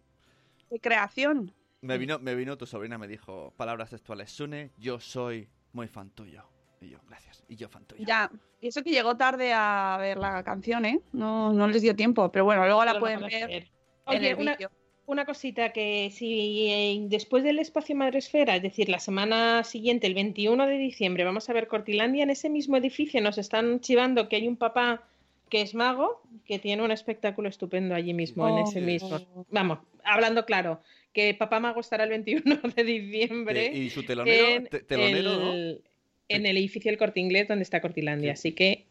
[0.71, 1.53] De creación.
[1.81, 4.31] Me vino, me vino tu sobrina, me dijo palabras textuales.
[4.31, 6.43] Sune, yo soy muy fan tuyo.
[6.81, 7.43] Y yo, gracias.
[7.47, 8.03] Y yo fan tuyo.
[8.05, 8.29] Ya,
[8.61, 10.99] y eso que llegó tarde a ver la canción, ¿eh?
[11.11, 13.67] No, no les dio tiempo, pero bueno, luego la Pero pueden ver en
[14.05, 14.69] Oye, el una, vídeo.
[15.05, 20.13] una cosita que si eh, después del espacio Madresfera, es decir, la semana siguiente, el
[20.13, 24.35] 21 de diciembre, vamos a ver Cortilandia, en ese mismo edificio nos están chivando que
[24.35, 25.03] hay un papá
[25.49, 28.83] que es mago, que tiene un espectáculo estupendo allí mismo, en ese Oh.
[28.85, 29.19] mismo.
[29.51, 30.81] Vamos, hablando claro,
[31.13, 32.43] que papá mago estará el 21
[32.75, 33.67] de diciembre.
[33.67, 35.53] Eh, y su telonero, en te- telonero, ¿no?
[35.53, 35.81] el,
[36.29, 38.35] en el edificio del Corte Inglés donde está Cortilandia.
[38.35, 38.49] Sí.
[38.49, 38.85] Así que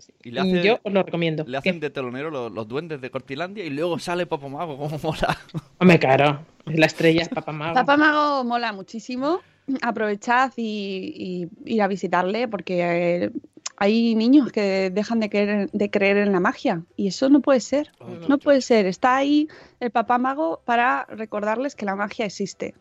[0.62, 1.44] yo os lo recomiendo.
[1.46, 4.98] Le hacen de telonero los, los duendes de Cortilandia y luego sale Papo Mago, como
[4.98, 5.36] mola.
[5.78, 7.74] Hombre, claro, es la estrella, es papá mago.
[7.74, 9.40] Papá Mago mola muchísimo.
[9.80, 13.30] Aprovechad y, y ir a visitarle porque eh,
[13.76, 17.60] hay niños que dejan de creer, de creer en la magia y eso no puede
[17.60, 17.90] ser.
[18.28, 18.86] No puede ser.
[18.86, 19.48] Está ahí
[19.80, 22.74] el Papá Mago para recordarles que la magia existe.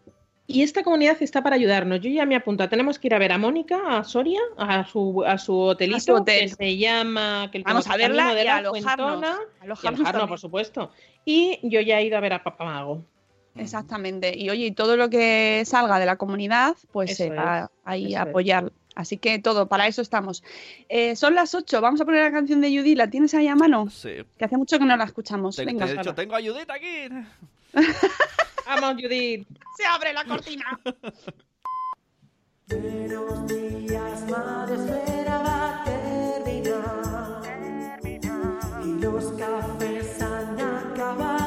[0.47, 2.01] Y esta comunidad está para ayudarnos.
[2.01, 2.67] Yo ya me apunto.
[2.67, 5.99] Tenemos que ir a ver a Mónica, a Soria, a su, a su hotelito, A
[6.01, 6.41] su hotel.
[6.41, 7.49] que se llama...
[7.51, 9.07] Que el Vamos a verla de y la a alojarnos.
[9.07, 10.91] Fuentona, y Alojarnos por supuesto.
[11.23, 13.05] Y yo ya he ido a ver a Papá Mago.
[13.55, 14.37] Exactamente.
[14.37, 18.23] Y oye, y todo lo que salga de la comunidad, pues se va ahí a
[18.23, 18.27] es.
[18.29, 18.71] apoyar.
[18.95, 20.43] Así que todo, para eso estamos.
[20.89, 23.55] Eh, son las 8, vamos a poner la canción de Judy, ¿la tienes ahí a
[23.55, 23.89] mano?
[23.89, 24.11] Sí.
[24.37, 25.55] Que hace mucho que no la escuchamos.
[25.55, 26.15] Te, Venga, te he dicho, Sara.
[26.15, 27.07] tengo ayudita aquí.
[28.65, 29.47] Vamos, Judith.
[29.77, 30.79] se abre la cortina.
[32.67, 35.83] Buenos días, madre espera va a
[37.41, 38.85] terminar.
[38.85, 41.40] Y los cafés han acabado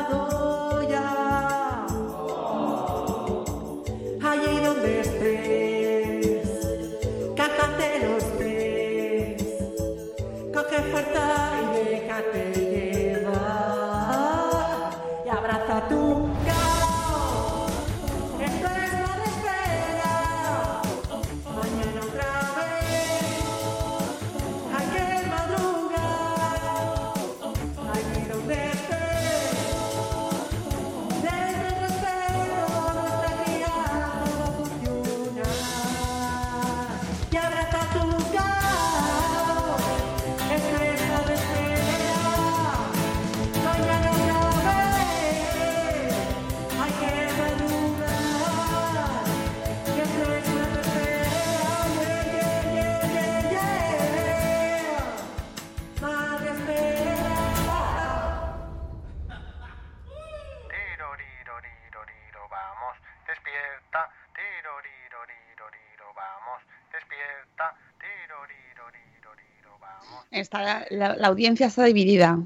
[70.54, 72.38] Está, la, la audiencia está dividida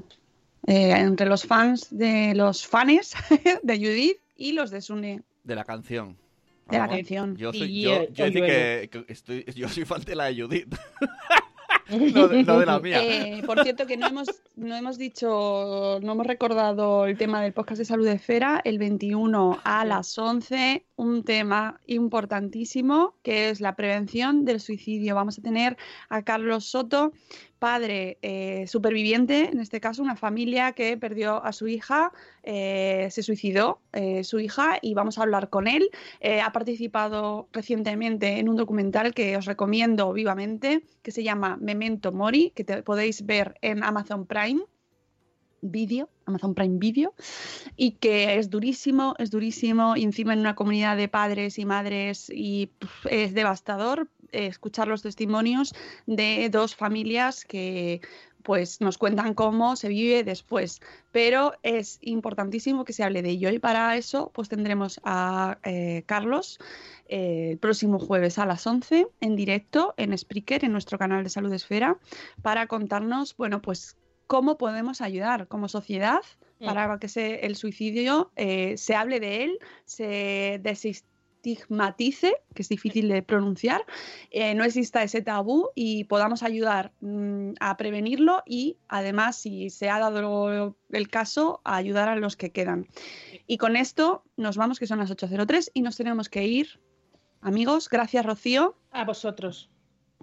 [0.65, 3.13] eh, entre los fans de los fans
[3.63, 5.21] de Judith y los de Sune.
[5.43, 6.17] De la canción.
[6.69, 7.35] De la canción.
[7.37, 8.47] Yo soy, yo, yo decir Oyuelo.
[8.47, 10.75] que, que estoy, yo soy fan de la de Judith.
[11.89, 13.03] no, de, no de la mía.
[13.03, 17.53] Eh, por cierto, que no hemos, no hemos dicho, no hemos recordado el tema del
[17.53, 23.61] podcast de salud de Esfera, el 21 a las 11, un tema importantísimo que es
[23.61, 25.15] la prevención del suicidio.
[25.15, 25.77] Vamos a tener
[26.09, 27.11] a Carlos Soto,
[27.59, 32.11] padre eh, superviviente, en este caso una familia que perdió a su hija,
[32.43, 35.89] eh, se suicidó eh, su hija y vamos a hablar con él.
[36.43, 42.51] Ha participado recientemente en un documental que os recomiendo vivamente, que se llama Memento Mori,
[42.55, 44.61] que podéis ver en Amazon Prime.
[45.61, 47.13] Video, Amazon Prime Video,
[47.75, 52.71] y que es durísimo, es durísimo, encima en una comunidad de padres y madres, y
[53.09, 55.73] es devastador escuchar los testimonios
[56.05, 58.01] de dos familias que
[58.43, 60.79] pues nos cuentan cómo se vive después,
[61.11, 66.03] pero es importantísimo que se hable de ello y para eso pues tendremos a eh,
[66.05, 66.57] Carlos
[67.09, 71.29] eh, el próximo jueves a las 11 en directo en Spreaker, en nuestro canal de
[71.29, 71.97] Salud Esfera,
[72.41, 76.21] para contarnos, bueno, pues cómo podemos ayudar como sociedad
[76.65, 80.59] para que se- el suicidio eh, se hable de él, se
[81.43, 83.81] desestigmatice, que es difícil de pronunciar,
[84.31, 89.89] eh, no exista ese tabú y podamos ayudar mm, a prevenirlo y además, si se
[89.89, 92.87] ha dado el caso, a ayudar a los que quedan.
[93.47, 96.79] Y con esto nos vamos, que son las 8.03 y nos tenemos que ir.
[97.41, 98.75] Amigos, gracias Rocío.
[98.91, 99.69] A vosotros.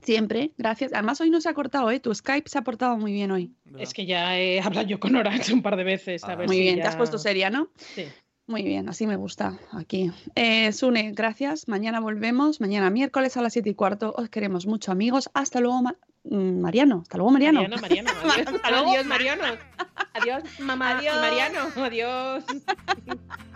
[0.03, 0.93] Siempre, gracias.
[0.93, 2.01] Además, hoy no se ha cortado, ¿eh?
[2.01, 3.55] Tu Skype se ha portado muy bien hoy.
[3.79, 6.23] Es que ya he hablado yo con Orange un par de veces.
[6.25, 6.37] A Ah.
[6.37, 7.71] ver Muy si bien, ya- te has puesto seria, ¿no?
[7.77, 8.05] Sí.
[8.49, 10.13] Muy bien, así me gusta aquí.
[10.37, 11.67] Eh, Sune, gracias.
[11.67, 12.61] Mañana volvemos.
[12.61, 14.15] Mañana miércoles a las 7 y cuarto.
[14.17, 15.29] Os queremos mucho, amigos.
[15.35, 17.01] Hasta luego, Ma- mm, Mariano.
[17.03, 17.61] Hasta luego, Mariano.
[17.63, 18.11] Mariano, Mariano.
[18.63, 19.43] Adiós, Mariano.
[20.15, 21.15] Adiós, mamá Adiós.
[21.17, 21.59] y Mariano.
[21.77, 22.45] Adiós.